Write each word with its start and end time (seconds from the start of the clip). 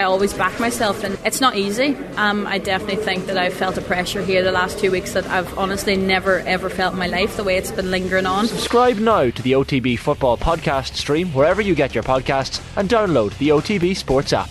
I 0.00 0.04
always 0.04 0.32
back 0.32 0.58
myself, 0.58 1.04
and 1.04 1.18
it's 1.26 1.42
not 1.42 1.56
easy. 1.56 1.94
Um, 2.16 2.46
I 2.46 2.56
definitely 2.56 3.04
think 3.04 3.26
that 3.26 3.36
I've 3.36 3.52
felt 3.52 3.76
a 3.76 3.82
pressure 3.82 4.22
here 4.22 4.42
the 4.42 4.50
last 4.50 4.78
two 4.78 4.90
weeks 4.90 5.12
that 5.12 5.26
I've 5.26 5.58
honestly 5.58 5.94
never 5.94 6.38
ever 6.38 6.70
felt 6.70 6.94
in 6.94 6.98
my 6.98 7.06
life. 7.06 7.36
The 7.36 7.44
way 7.44 7.58
it's 7.58 7.70
been 7.70 7.90
lingering 7.90 8.24
on. 8.24 8.46
Subscribe 8.46 8.96
now 8.96 9.28
to 9.28 9.42
the 9.42 9.52
OTB 9.52 9.98
Football 9.98 10.38
Podcast 10.38 10.94
stream 10.94 11.28
wherever 11.34 11.60
you 11.60 11.74
get 11.74 11.94
your 11.94 12.02
podcasts, 12.02 12.62
and 12.78 12.88
download 12.88 13.36
the 13.36 13.50
OTB 13.50 13.94
Sports 13.94 14.32
app. 14.32 14.48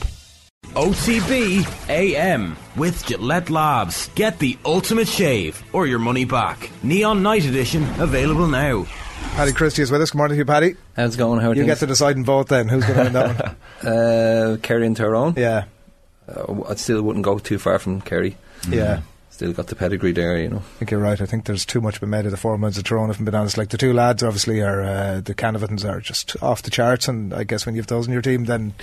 OTB 0.75 1.89
AM 1.89 2.55
with 2.75 3.03
Gillette 3.07 3.49
Labs. 3.49 4.11
Get 4.13 4.37
the 4.37 4.55
ultimate 4.65 5.07
shave 5.07 5.63
or 5.73 5.87
your 5.87 5.97
money 5.97 6.25
back. 6.25 6.69
Neon 6.83 7.23
Night 7.23 7.45
Edition 7.45 7.83
available 7.99 8.45
now. 8.45 8.85
Paddy 9.35 9.53
Christie 9.53 9.81
is 9.81 9.91
with 9.91 10.01
us. 10.01 10.11
Good 10.11 10.17
morning 10.17 10.35
to 10.35 10.39
you, 10.39 10.45
Paddy. 10.45 10.75
How's 10.95 11.15
it 11.15 11.17
going? 11.17 11.39
How 11.39 11.47
are 11.47 11.53
You 11.55 11.61
things? 11.61 11.67
get 11.67 11.79
to 11.79 11.85
decide 11.87 12.17
and 12.17 12.25
vote 12.25 12.49
then. 12.49 12.67
Who's 12.67 12.83
going 12.83 12.97
to 12.97 13.03
win 13.03 13.13
that 13.13 13.45
one? 13.45 13.55
Uh, 13.81 14.57
Kerry 14.61 14.85
and 14.85 14.97
Tyrone. 14.97 15.33
Yeah, 15.37 15.63
Uh, 16.27 16.63
I 16.67 16.75
still 16.75 17.01
wouldn't 17.01 17.23
go 17.23 17.39
too 17.39 17.57
far 17.57 17.79
from 17.79 18.01
Kerry. 18.01 18.35
yeah. 18.69 19.01
Still 19.29 19.53
got 19.53 19.67
the 19.67 19.75
pedigree 19.77 20.11
there, 20.11 20.37
you 20.37 20.49
know. 20.49 20.57
I 20.57 20.79
think 20.79 20.91
you're 20.91 20.99
right. 20.99 21.21
I 21.21 21.25
think 21.25 21.45
there's 21.45 21.65
too 21.65 21.79
much 21.79 22.01
been 22.01 22.09
made 22.09 22.25
of 22.25 22.31
the 22.31 22.37
four 22.37 22.57
months 22.57 22.77
of 22.77 22.83
Tyrone, 22.83 23.09
if 23.09 23.19
I'm 23.19 23.23
being 23.23 23.35
honest. 23.35 23.57
Like 23.57 23.69
the 23.69 23.77
two 23.77 23.93
lads, 23.93 24.21
obviously, 24.21 24.59
are 24.61 24.81
uh, 24.81 25.21
the 25.21 25.33
Canavans 25.33 25.85
are 25.89 26.01
just 26.01 26.35
off 26.43 26.61
the 26.63 26.69
charts, 26.69 27.07
and 27.07 27.33
I 27.33 27.45
guess 27.45 27.65
when 27.65 27.73
you 27.75 27.79
have 27.79 27.87
those 27.87 28.05
in 28.05 28.11
your 28.11 28.21
team, 28.21 28.43
then 28.45 28.73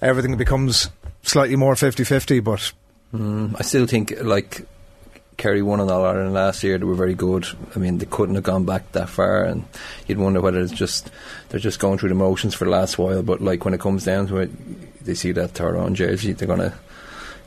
everything 0.00 0.34
becomes 0.38 0.88
slightly 1.22 1.56
more 1.56 1.74
50-50, 1.74 2.42
But 2.42 2.72
Mm, 3.14 3.54
I 3.58 3.62
still 3.62 3.86
think 3.86 4.14
like 4.22 4.66
Kerry 5.38 5.62
won 5.62 5.78
an 5.78 5.88
All 5.88 6.04
Ireland 6.04 6.34
last 6.34 6.64
year. 6.64 6.76
They 6.78 6.84
were 6.84 6.96
very 6.96 7.14
good. 7.14 7.46
I 7.74 7.78
mean, 7.78 7.98
they 7.98 8.06
couldn't 8.06 8.34
have 8.34 8.44
gone 8.44 8.64
back 8.64 8.90
that 8.92 9.08
far, 9.08 9.44
and 9.44 9.64
you'd 10.06 10.18
wonder 10.18 10.40
whether 10.40 10.60
it's 10.60 10.72
just 10.72 11.10
they're 11.48 11.60
just 11.60 11.78
going 11.78 11.96
through 11.96 12.08
the 12.08 12.16
motions 12.16 12.54
for 12.54 12.64
the 12.64 12.72
last 12.72 12.98
while. 12.98 13.22
But 13.22 13.40
like 13.40 13.64
when 13.64 13.72
it 13.72 13.80
comes 13.80 14.04
down 14.04 14.26
to 14.26 14.38
it, 14.38 15.04
they 15.04 15.14
see 15.14 15.30
that 15.32 15.54
Tyrone 15.54 15.94
jersey, 15.94 16.32
they're 16.32 16.48
gonna. 16.48 16.74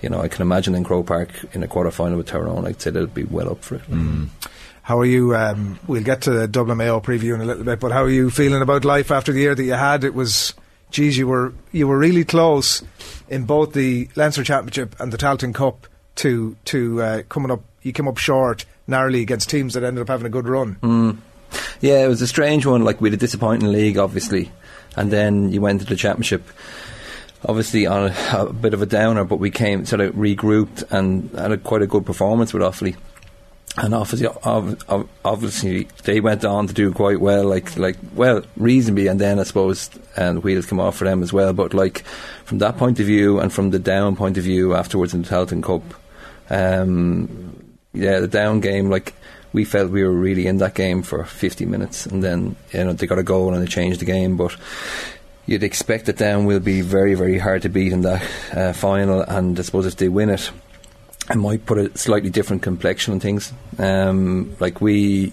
You 0.01 0.09
know, 0.09 0.19
I 0.19 0.29
can 0.29 0.41
imagine 0.41 0.73
in 0.73 0.83
Croke 0.83 1.05
Park 1.05 1.29
in 1.53 1.61
a 1.61 1.67
quarter 1.67 1.91
final 1.91 2.17
with 2.17 2.25
Tyrone, 2.25 2.65
I'd 2.65 2.81
say 2.81 2.89
they'll 2.89 3.05
be 3.05 3.23
well 3.25 3.51
up 3.51 3.63
for 3.63 3.75
it. 3.75 3.83
how 4.81 4.97
are 4.97 5.05
you? 5.05 5.35
Um, 5.35 5.77
we'll 5.85 6.01
get 6.01 6.21
to 6.21 6.31
the 6.31 6.47
Dublin 6.47 6.77
Mayo 6.77 7.01
preview 7.01 7.35
in 7.35 7.41
a 7.41 7.45
little 7.45 7.63
bit, 7.63 7.79
but 7.79 7.91
how 7.91 8.03
are 8.03 8.09
you 8.09 8.31
feeling 8.31 8.63
about 8.63 8.83
life 8.83 9.11
after 9.11 9.31
the 9.31 9.41
year 9.41 9.53
that 9.53 9.63
you 9.63 9.73
had? 9.73 10.03
It 10.03 10.15
was, 10.15 10.55
geez, 10.89 11.17
you 11.17 11.27
were 11.27 11.53
you 11.73 11.87
were 11.87 11.99
really 11.99 12.23
close 12.23 12.83
in 13.29 13.43
both 13.43 13.73
the 13.73 14.09
Leinster 14.15 14.43
Championship 14.45 14.95
and 14.99 15.11
the 15.11 15.17
Tailteann 15.17 15.53
Cup 15.53 15.87
to 16.15 16.55
to 16.65 17.01
uh, 17.01 17.21
coming 17.23 17.51
up. 17.51 17.61
You 17.81 17.93
came 17.93 18.07
up 18.07 18.17
short 18.17 18.65
narrowly 18.87 19.21
against 19.21 19.49
teams 19.49 19.73
that 19.73 19.83
ended 19.83 20.01
up 20.01 20.07
having 20.07 20.27
a 20.27 20.29
good 20.29 20.47
run. 20.47 20.75
Mm. 20.81 21.17
Yeah, 21.81 22.03
it 22.03 22.07
was 22.07 22.21
a 22.21 22.27
strange 22.27 22.65
one. 22.65 22.83
Like 22.83 23.01
we 23.01 23.09
had 23.09 23.15
a 23.15 23.19
disappointing 23.19 23.71
league, 23.71 23.97
obviously, 23.97 24.51
and 24.95 25.11
then 25.11 25.51
you 25.51 25.61
went 25.61 25.81
to 25.81 25.87
the 25.87 25.95
championship. 25.95 26.43
Obviously 27.43 27.87
on 27.87 28.11
a, 28.11 28.37
a 28.37 28.53
bit 28.53 28.75
of 28.75 28.83
a 28.83 28.85
downer, 28.85 29.23
but 29.23 29.37
we 29.37 29.49
came 29.49 29.83
sort 29.85 29.99
of 29.99 30.13
regrouped 30.13 30.83
and 30.91 31.31
had 31.31 31.51
a, 31.51 31.57
quite 31.57 31.81
a 31.81 31.87
good 31.87 32.05
performance 32.05 32.53
with 32.53 32.61
Offaly. 32.61 32.95
And 33.77 33.95
obviously, 33.95 34.27
ob- 34.27 34.83
ob- 34.89 35.09
obviously, 35.23 35.87
they 36.03 36.19
went 36.19 36.43
on 36.43 36.67
to 36.67 36.73
do 36.73 36.91
quite 36.91 37.21
well, 37.21 37.45
like 37.45 37.77
like 37.77 37.95
well, 38.13 38.43
reasonably. 38.57 39.07
And 39.07 39.19
then 39.19 39.39
I 39.39 39.43
suppose 39.43 39.89
and 40.17 40.37
the 40.37 40.41
wheels 40.41 40.65
come 40.65 40.79
off 40.79 40.97
for 40.97 41.05
them 41.05 41.23
as 41.23 41.31
well. 41.31 41.53
But 41.53 41.73
like 41.73 42.03
from 42.43 42.57
that 42.59 42.77
point 42.77 42.99
of 42.99 43.05
view, 43.05 43.39
and 43.39 43.51
from 43.51 43.71
the 43.71 43.79
down 43.79 44.15
point 44.15 44.37
of 44.37 44.43
view 44.43 44.75
afterwards 44.75 45.13
in 45.13 45.21
the 45.21 45.27
Tailteann 45.29 45.63
Cup, 45.63 45.81
um, 46.51 47.55
yeah, 47.93 48.19
the 48.19 48.27
down 48.27 48.59
game, 48.59 48.89
like 48.89 49.13
we 49.53 49.65
felt 49.65 49.91
we 49.91 50.03
were 50.03 50.11
really 50.11 50.47
in 50.47 50.57
that 50.57 50.75
game 50.75 51.01
for 51.01 51.23
50 51.23 51.65
minutes, 51.65 52.05
and 52.05 52.23
then 52.23 52.55
you 52.71 52.83
know 52.83 52.93
they 52.93 53.07
got 53.07 53.19
a 53.19 53.23
goal 53.23 53.53
and 53.53 53.61
they 53.61 53.67
changed 53.67 54.01
the 54.01 54.05
game. 54.05 54.37
But 54.37 54.55
you'd 55.45 55.63
expect 55.63 56.05
that 56.05 56.17
down 56.17 56.45
will 56.45 56.59
be 56.59 56.81
very, 56.81 57.13
very 57.13 57.39
hard 57.39 57.61
to 57.63 57.69
beat 57.69 57.93
in 57.93 58.01
that 58.01 58.23
uh, 58.53 58.73
final, 58.73 59.21
and 59.21 59.57
I 59.57 59.61
suppose 59.63 59.85
if 59.85 59.95
they 59.95 60.09
win 60.09 60.29
it. 60.29 60.51
It 61.29 61.35
might 61.35 61.65
put 61.65 61.77
a 61.77 61.97
slightly 61.97 62.29
different 62.29 62.63
complexion 62.63 63.13
on 63.13 63.19
things. 63.19 63.53
Um, 63.77 64.55
like 64.59 64.81
we, 64.81 65.31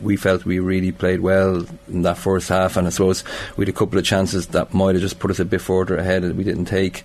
we 0.00 0.16
felt 0.16 0.44
we 0.44 0.60
really 0.60 0.92
played 0.92 1.20
well 1.20 1.66
in 1.88 2.02
that 2.02 2.18
first 2.18 2.48
half, 2.50 2.76
and 2.76 2.86
I 2.86 2.90
suppose 2.90 3.24
we 3.56 3.62
had 3.62 3.74
a 3.74 3.76
couple 3.76 3.98
of 3.98 4.04
chances 4.04 4.48
that 4.48 4.74
might 4.74 4.94
have 4.94 5.02
just 5.02 5.18
put 5.18 5.30
us 5.30 5.40
a 5.40 5.44
bit 5.44 5.60
further 5.60 5.96
ahead 5.96 6.22
that 6.22 6.36
we 6.36 6.44
didn't 6.44 6.66
take. 6.66 7.04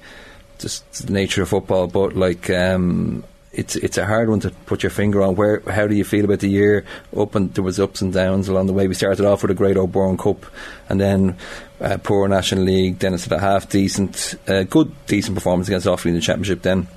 Just 0.59 1.05
the 1.05 1.13
nature 1.13 1.41
of 1.41 1.49
football, 1.49 1.87
but 1.87 2.15
like 2.15 2.49
um, 2.49 3.23
it's 3.53 3.75
it's 3.75 3.97
a 3.97 4.05
hard 4.05 4.29
one 4.29 4.39
to 4.41 4.49
put 4.65 4.83
your 4.83 4.89
finger 4.89 5.21
on. 5.21 5.35
Where 5.35 5.61
how 5.69 5.87
do 5.87 5.95
you 5.95 6.03
feel 6.03 6.25
about 6.25 6.39
the 6.39 6.49
year? 6.49 6.85
Up 7.15 7.35
and 7.35 7.53
there 7.53 7.63
was 7.63 7.79
ups 7.79 8.01
and 8.01 8.11
downs 8.11 8.49
along 8.49 8.67
the 8.67 8.73
way. 8.73 8.87
We 8.87 8.95
started 8.95 9.25
off 9.25 9.43
with 9.43 9.51
a 9.51 9.55
great 9.55 9.77
O'Byrne 9.77 10.17
Cup, 10.17 10.45
and 10.89 10.99
then 10.99 11.37
uh, 11.79 11.97
poor 12.01 12.27
National 12.27 12.63
League. 12.63 12.99
Then 12.99 13.13
it's 13.13 13.29
a 13.29 13.39
half 13.39 13.69
decent, 13.69 14.35
uh, 14.47 14.63
good 14.63 14.91
decent 15.05 15.35
performance 15.35 15.67
against 15.67 15.85
Offaly 15.85 16.07
in 16.07 16.15
the 16.15 16.21
Championship. 16.21 16.63
Then 16.63 16.87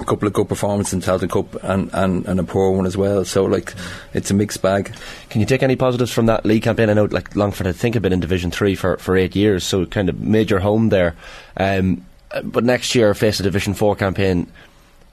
a 0.00 0.04
couple 0.04 0.26
of 0.26 0.32
good 0.32 0.48
performances 0.48 0.92
in 0.92 1.00
Tailteann 1.00 1.30
Cup 1.30 1.62
and, 1.62 1.88
and, 1.92 2.26
and 2.26 2.40
a 2.40 2.44
poor 2.44 2.72
one 2.72 2.86
as 2.86 2.96
well. 2.96 3.24
So 3.24 3.44
like 3.44 3.74
it's 4.12 4.30
a 4.30 4.34
mixed 4.34 4.60
bag. 4.60 4.92
Can 5.30 5.40
you 5.40 5.46
take 5.46 5.62
any 5.62 5.76
positives 5.76 6.10
from 6.10 6.26
that 6.26 6.44
league 6.44 6.64
campaign? 6.64 6.90
I 6.90 6.94
know 6.94 7.04
like 7.04 7.36
Longford 7.36 7.66
I 7.66 7.72
think 7.72 7.94
have 7.94 8.02
been 8.02 8.12
in 8.12 8.20
Division 8.20 8.50
Three 8.50 8.74
for, 8.74 8.96
for 8.96 9.16
eight 9.16 9.36
years, 9.36 9.64
so 9.64 9.86
kind 9.86 10.08
of 10.08 10.18
made 10.18 10.50
your 10.50 10.60
home 10.60 10.88
there. 10.88 11.14
Um, 11.56 12.06
but 12.42 12.64
next 12.64 12.94
year 12.94 13.14
face 13.14 13.40
a 13.40 13.42
Division 13.42 13.74
Four 13.74 13.96
campaign. 13.96 14.46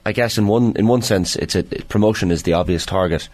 I 0.04 0.12
guess 0.12 0.36
in 0.38 0.46
one 0.48 0.74
in 0.76 0.86
one 0.88 1.02
sense, 1.02 1.36
it's 1.36 1.54
a 1.54 1.62
promotion 1.62 2.30
is 2.30 2.42
the 2.42 2.54
obvious 2.54 2.84
target. 2.84 3.28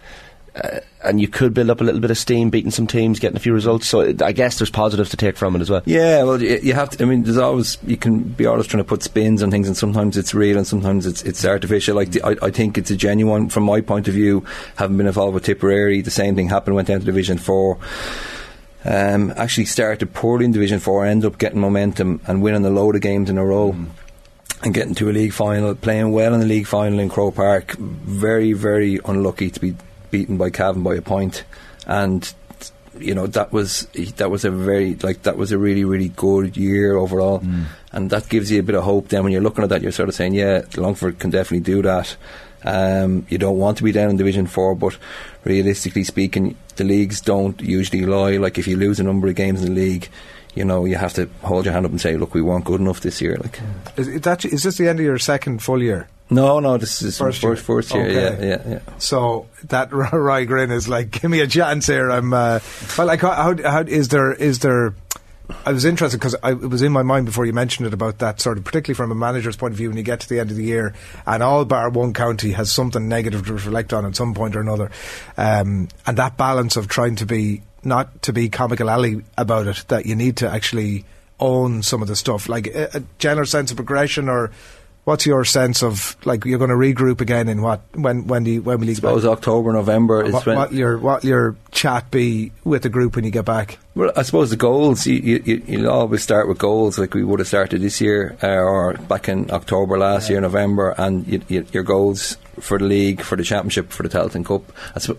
Uh, 0.55 0.81
and 1.05 1.21
you 1.21 1.29
could 1.29 1.55
build 1.55 1.71
up 1.71 1.81
a 1.81 1.85
little 1.85 2.01
bit 2.01 2.11
of 2.11 2.19
steam, 2.19 2.51
beating 2.51 2.71
some 2.73 2.87
teams, 2.87 3.21
getting 3.21 3.37
a 3.37 3.41
few 3.41 3.53
results. 3.55 3.87
So 3.87 4.01
it- 4.01 4.21
I 4.23 4.33
guess 4.33 4.59
there's 4.59 4.71
positives 4.71 5.09
to 5.11 5.17
take 5.17 5.37
from 5.37 5.55
it 5.55 5.61
as 5.61 5.71
well. 5.71 5.83
Yeah, 5.85 6.25
well, 6.25 6.43
you, 6.43 6.59
you 6.61 6.75
have 6.75 6.91
to. 6.91 7.05
I 7.05 7.07
mean, 7.07 7.23
there's 7.23 7.37
always 7.39 7.79
you 7.87 7.97
can 7.97 8.21
be 8.21 8.45
always 8.45 8.67
trying 8.67 8.83
to 8.83 8.89
put 8.89 9.03
spins 9.03 9.43
on 9.43 9.51
things, 9.51 9.69
and 9.69 9.77
sometimes 9.77 10.17
it's 10.17 10.35
real, 10.35 10.57
and 10.57 10.67
sometimes 10.67 11.07
it's 11.07 11.23
it's 11.23 11.45
artificial. 11.45 11.95
Like 11.95 12.11
the, 12.11 12.23
I, 12.23 12.47
I 12.47 12.51
think 12.51 12.77
it's 12.77 12.91
a 12.91 12.97
genuine, 12.97 13.49
from 13.51 13.63
my 13.65 13.81
point 13.81 14.09
of 14.09 14.15
view, 14.15 14.45
having 14.77 14.97
been 14.97 15.07
involved 15.07 15.35
with 15.35 15.45
Tipperary, 15.45 16.01
the 16.03 16.11
same 16.11 16.35
thing 16.35 16.49
happened. 16.49 16.75
Went 16.75 16.89
down 16.89 17.01
to 17.01 17.07
Division 17.07 17.39
Four. 17.39 17.79
Um, 18.85 19.33
actually 19.37 19.65
started 19.65 20.15
poorly 20.15 20.45
in 20.45 20.53
Division 20.53 20.79
Four, 20.79 21.05
ended 21.05 21.33
up 21.33 21.39
getting 21.39 21.61
momentum 21.61 22.21
and 22.27 22.43
winning 22.43 22.65
a 22.65 22.71
load 22.71 22.95
of 22.95 23.03
games 23.03 23.29
in 23.29 23.39
a 23.39 23.45
row. 23.45 23.75
And 24.61 24.75
getting 24.75 24.95
to 24.97 25.09
a 25.09 25.13
league 25.13 25.33
final, 25.33 25.73
playing 25.77 26.11
well 26.11 26.35
in 26.35 26.41
the 26.41 26.47
league 26.47 26.67
final 26.67 26.99
in 26.99 27.09
Croke 27.09 27.37
Park, 27.37 27.77
very, 27.77 28.55
very 28.55 28.99
unlucky 29.05 29.51
to 29.51 29.61
be 29.61 29.77
beaten 30.11 30.37
by 30.37 30.51
Cavan 30.51 30.83
by 30.83 30.97
a 30.97 31.03
point, 31.03 31.45
and 31.87 32.33
you 32.99 33.15
know 33.15 33.29
that 33.29 33.53
was 33.53 33.87
that 34.17 34.31
was 34.31 34.45
a 34.45 34.51
very 34.51 34.97
like 34.97 35.23
that 35.23 35.37
was 35.37 35.53
a 35.53 35.59
really 35.59 35.85
really 35.85 36.09
good 36.09 36.57
year 36.57 36.97
overall, 36.97 37.41
and 37.93 38.11
that 38.11 38.29
gives 38.29 38.51
you 38.51 38.59
a 38.59 38.65
bit 38.65 38.75
of 38.75 38.83
hope. 38.83 39.09
Then 39.09 39.23
when 39.23 39.33
you're 39.33 39.43
looking 39.43 39.63
at 39.63 39.71
that, 39.71 39.83
you're 39.83 39.93
sort 39.93 40.09
of 40.09 40.15
saying, 40.15 40.35
yeah, 40.35 40.63
Longford 40.77 41.19
can 41.19 41.31
definitely 41.31 41.61
do 41.61 41.83
that. 41.83 42.17
Um, 42.65 43.27
you 43.29 43.39
don't 43.39 43.59
want 43.59 43.79
to 43.79 43.85
be 43.85 43.93
down 43.93 44.11
in 44.11 44.17
Division 44.17 44.47
Four, 44.47 44.75
but 44.75 44.97
realistically 45.45 46.05
speaking, 46.05 46.57
the 46.77 46.85
leagues 46.85 47.21
don't 47.21 47.61
usually 47.61 48.05
lie. 48.05 48.37
Like 48.37 48.59
if 48.59 48.67
you 48.67 48.77
lose 48.77 49.01
a 49.01 49.05
number 49.05 49.29
of 49.29 49.35
games 49.35 49.63
in 49.63 49.75
the 49.75 49.81
league, 49.81 50.09
you 50.55 50.65
know 50.65 50.85
you 50.85 50.97
have 50.97 51.13
to 51.15 51.29
hold 51.43 51.65
your 51.65 51.75
hand 51.75 51.87
up 51.87 51.93
and 51.93 52.01
say, 52.01 52.17
look, 52.17 52.35
we 52.35 52.43
weren't 52.43 52.65
good 52.65 52.81
enough 52.81 53.01
this 53.01 53.21
year. 53.21 53.37
Like, 53.37 53.61
Is, 53.97 54.09
it 54.09 54.27
actually, 54.27 54.55
is 54.55 54.63
this 54.65 54.77
the 54.79 54.89
end 54.89 54.99
of 54.99 55.05
your 55.05 55.19
second 55.19 55.63
full 55.63 55.83
year? 55.83 56.09
no, 56.31 56.61
no, 56.61 56.77
this 56.77 57.01
is 57.01 57.17
First 57.17 57.41
first 57.41 57.61
year. 57.61 57.65
first, 57.65 57.95
year. 57.95 58.05
Okay. 58.05 58.49
Yeah, 58.49 58.57
yeah, 58.59 58.69
yeah. 58.75 58.79
So 58.99 59.47
that 59.65 59.93
wry 60.13 60.45
grin 60.45 60.71
is 60.71 60.87
like, 60.89 61.11
give 61.11 61.31
me 61.31 61.41
a 61.41 61.47
chance 61.47 61.87
here. 61.87 62.11
I'm. 62.11 62.35
Uh, 62.35 62.61
well, 62.99 63.07
like, 63.07 63.21
how, 63.21 63.33
how, 63.33 63.55
how 63.71 63.81
is 63.81 64.09
there? 64.09 64.33
Is 64.35 64.59
there? 64.59 64.95
I 65.65 65.73
was 65.73 65.85
interested 65.85 66.19
because 66.19 66.37
it 66.43 66.61
was 66.61 66.83
in 66.83 66.93
my 66.93 67.03
mind 67.03 67.27
before 67.27 67.47
you 67.47 67.53
mentioned 67.53 67.87
it 67.87 67.95
about 67.95 68.19
that 68.19 68.41
sort 68.41 68.59
of, 68.59 68.65
particularly 68.65 68.97
from 68.97 69.11
a 69.11 69.15
manager's 69.15 69.57
point 69.57 69.73
of 69.73 69.79
view, 69.79 69.89
when 69.89 69.97
you 69.97 70.03
get 70.03 70.21
to 70.21 70.29
the 70.29 70.41
end 70.41 70.51
of 70.51 70.57
the 70.57 70.65
year, 70.65 70.95
and 71.27 71.43
all 71.43 71.65
bar 71.65 71.89
one 71.89 72.13
county 72.13 72.53
has 72.53 72.71
something 72.71 73.09
negative 73.09 73.47
to 73.47 73.55
reflect 73.55 73.93
on 73.93 74.05
at 74.05 74.15
some 74.15 74.35
point 74.35 74.57
or 74.57 74.61
another, 74.61 74.91
um, 75.37 75.89
and 76.07 76.19
that 76.19 76.37
balance 76.37 76.77
of 76.77 76.89
trying 76.89 77.17
to 77.17 77.27
be 77.27 77.63
not 77.83 78.23
to 78.23 78.33
be 78.33 78.49
comical 78.49 78.91
alley 78.91 79.23
about 79.39 79.67
it, 79.67 79.85
that 79.89 80.05
you 80.05 80.15
need 80.15 80.37
to 80.37 80.51
actually 80.51 81.05
own 81.41 81.83
some 81.83 82.03
of 82.03 82.09
the 82.09 82.17
stuff, 82.17 82.49
like 82.49 82.67
a, 82.67 82.99
a 82.99 83.03
general 83.19 83.47
sense 83.47 83.71
of 83.71 83.77
progression 83.77 84.29
or. 84.29 84.51
What's 85.09 85.25
your 85.25 85.43
sense 85.47 85.83
of 85.83 86.17
like 86.27 86.45
you're 86.45 86.59
going 86.59 86.69
to 86.69 86.77
regroup 86.77 87.23
again 87.23 87.49
in 87.49 87.63
what 87.63 87.81
when 87.95 88.27
when 88.27 88.45
do 88.45 88.51
you, 88.51 88.61
when 88.61 88.79
will 88.79 88.85
you 88.89 88.93
I 88.93 88.95
suppose 88.97 89.25
October, 89.25 89.73
November 89.73 90.23
is 90.23 90.35
what, 90.35 90.45
when. 90.45 90.57
what 90.57 90.73
your 90.75 90.99
what 90.99 91.25
your 91.25 91.57
chat 91.73 92.11
be 92.11 92.53
with 92.65 92.83
the 92.83 92.91
group 92.91 93.17
when 93.17 93.25
you 93.25 93.31
get 93.31 93.47
back? 93.47 93.79
Well, 93.95 94.13
I 94.17 94.21
suppose 94.23 94.51
the 94.51 94.57
goals, 94.57 95.07
you, 95.07 95.15
you, 95.15 95.43
you- 95.47 95.63
you'll 95.67 95.91
always 95.91 96.23
start 96.23 96.47
with 96.47 96.59
goals 96.59 96.99
like 96.99 97.15
we 97.15 97.25
would 97.25 97.39
have 97.39 97.49
started 97.49 97.81
this 97.81 98.03
year 98.03 98.37
uh, 98.43 98.49
or 98.49 98.93
back 99.09 99.31
in 99.31 99.51
October 99.51 99.97
last 99.97 100.29
year, 100.29 100.43
November, 100.43 100.95
and 100.99 101.27
you, 101.27 101.41
you, 101.49 101.65
your 101.73 101.85
goals 101.85 102.37
for 102.61 102.79
the 102.79 102.85
league, 102.85 103.23
for 103.23 103.37
the 103.37 103.43
championship, 103.43 103.91
for 103.91 104.03
the 104.03 104.09
Tailteann 104.09 104.45
Cup. 104.45 104.71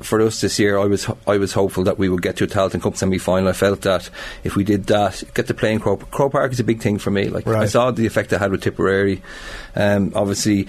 For 0.04 0.22
us 0.22 0.42
this 0.42 0.60
year, 0.60 0.78
I 0.78 0.86
was 0.86 1.10
I 1.28 1.38
was 1.38 1.54
hopeful 1.54 1.84
that 1.86 1.98
we 1.98 2.10
would 2.10 2.22
get 2.22 2.38
to 2.38 2.44
a 2.46 2.48
Tailteann 2.48 2.82
Cup 2.82 2.98
semi 2.98 3.18
final. 3.18 3.50
I 3.50 3.54
felt 3.54 3.82
that 3.82 4.10
if 4.44 4.56
we 4.56 4.64
did 4.64 4.86
that, 4.86 5.24
get 5.34 5.48
to 5.48 5.54
play 5.54 5.74
in 5.74 5.80
Crow, 5.80 5.98
Croke 5.98 6.32
Park 6.32 6.52
is 6.52 6.60
a 6.60 6.64
big 6.64 6.82
thing 6.82 6.98
for 6.98 7.12
me. 7.12 7.30
Like 7.30 7.48
I 7.48 7.66
saw 7.66 7.92
the 7.92 8.06
effect 8.06 8.34
I 8.34 8.38
had 8.38 8.52
with 8.52 8.62
Tipperary. 8.62 9.22
Um, 9.76 10.12
obviously, 10.16 10.68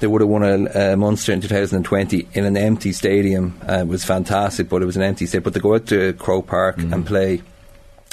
they 0.00 0.06
would 0.06 0.20
have 0.20 0.30
won 0.30 0.42
a, 0.42 0.92
a 0.92 0.96
Munster 0.96 1.32
in 1.32 1.40
2020 1.40 2.28
in 2.32 2.44
an 2.44 2.56
empty 2.56 2.92
stadium. 2.92 3.58
Uh, 3.68 3.78
it 3.78 3.88
was 3.88 4.04
fantastic, 4.04 4.68
but 4.68 4.82
it 4.82 4.86
was 4.86 4.96
an 4.96 5.02
empty 5.02 5.26
stadium. 5.26 5.44
But 5.44 5.54
to 5.54 5.60
go 5.60 5.74
out 5.74 5.86
to 5.86 6.12
Croke 6.14 6.46
Park 6.46 6.78
and 6.78 7.06
play 7.06 7.42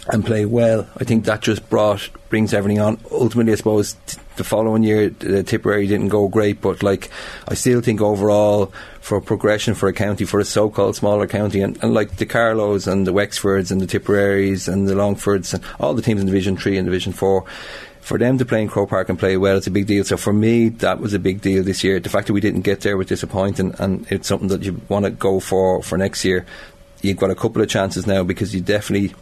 and 0.08 0.26
play 0.26 0.46
well. 0.46 0.88
I 0.98 1.04
think 1.04 1.26
that 1.26 1.42
just 1.42 1.70
brought 1.70 2.10
brings 2.30 2.54
everything 2.54 2.80
on. 2.80 3.00
Ultimately, 3.12 3.54
I 3.54 3.56
suppose 3.56 3.96
t- 4.06 4.20
the 4.38 4.44
following 4.44 4.84
year 4.84 5.10
the 5.10 5.44
Tipperary 5.44 5.88
didn't 5.88 6.10
go 6.10 6.28
great, 6.28 6.62
but 6.62 6.82
like 6.84 7.10
I 7.48 7.54
still 7.54 7.82
think 7.82 8.02
overall 8.02 8.72
for 9.02 9.20
progression 9.20 9.74
for 9.74 9.90
a 9.90 9.94
county 9.94 10.26
for 10.26 10.40
a 10.40 10.46
so-called 10.46 10.96
smaller 10.96 11.28
county 11.28 11.62
and, 11.62 11.82
and 11.84 11.94
like 11.94 12.18
the 12.18 12.26
Carlows 12.26 12.88
and 12.88 13.06
the 13.06 13.14
Wexfords 13.14 13.72
and 13.72 13.82
the 13.82 13.88
Tipperaries 13.88 14.72
and 14.72 14.88
the 14.88 14.94
Longfords 14.94 15.54
and 15.54 15.64
all 15.80 15.94
the 15.94 16.02
teams 16.02 16.22
in 16.22 16.28
Division 16.28 16.58
Three 16.58 16.78
and 16.78 16.86
Division 16.86 17.14
Four. 17.14 17.46
For 18.02 18.18
them 18.18 18.40
to 18.40 18.46
play 18.46 18.62
in 18.62 18.70
Croke 18.70 18.90
Park 18.90 19.10
and 19.10 19.20
play 19.20 19.38
well, 19.38 19.58
it's 19.58 19.68
a 19.68 19.72
big 19.72 19.86
deal. 19.86 20.04
So 20.04 20.18
for 20.18 20.34
me, 20.34 20.70
that 20.70 21.00
was 21.00 21.14
a 21.14 21.20
big 21.20 21.42
deal 21.42 21.64
this 21.64 21.84
year. 21.84 22.00
The 22.00 22.10
fact 22.10 22.28
that 22.28 22.34
we 22.34 22.42
didn't 22.42 22.62
get 22.62 22.82
there 22.82 22.98
was 22.98 23.06
disappointing, 23.06 23.76
and 23.78 24.08
it's 24.12 24.28
something 24.28 24.48
that 24.48 24.64
you 24.64 24.82
want 24.88 25.06
to 25.06 25.12
go 25.12 25.40
for 25.40 25.84
for 25.84 25.98
next 25.98 26.26
year. 26.26 26.46
You've 27.02 27.18
got 27.18 27.30
a 27.30 27.36
couple 27.36 27.62
of 27.62 27.70
chances 27.70 28.08
now 28.08 28.24
because 28.24 28.56
you 28.56 28.62
definitely 28.62 29.14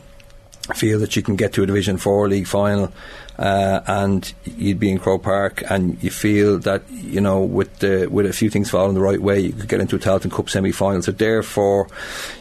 feel 0.73 0.99
that 0.99 1.15
you 1.15 1.21
can 1.21 1.35
get 1.35 1.53
to 1.53 1.63
a 1.63 1.65
Division 1.65 1.97
Four 1.97 2.27
league 2.27 2.47
final, 2.47 2.91
uh, 3.37 3.81
and 3.87 4.33
you'd 4.45 4.79
be 4.79 4.89
in 4.89 4.97
Croke 4.97 5.23
Park, 5.23 5.63
and 5.69 6.01
you 6.03 6.09
feel 6.09 6.59
that 6.59 6.83
you 6.89 7.21
know 7.21 7.41
with 7.41 7.79
the 7.79 8.07
with 8.07 8.25
a 8.25 8.33
few 8.33 8.49
things 8.49 8.69
falling 8.69 8.95
the 8.95 9.01
right 9.01 9.21
way, 9.21 9.39
you 9.39 9.53
could 9.53 9.67
get 9.67 9.79
into 9.79 9.95
a 9.95 9.99
Tailteann 9.99 10.31
Cup 10.31 10.49
semi 10.49 10.71
final. 10.71 11.01
So 11.01 11.11
therefore, 11.11 11.87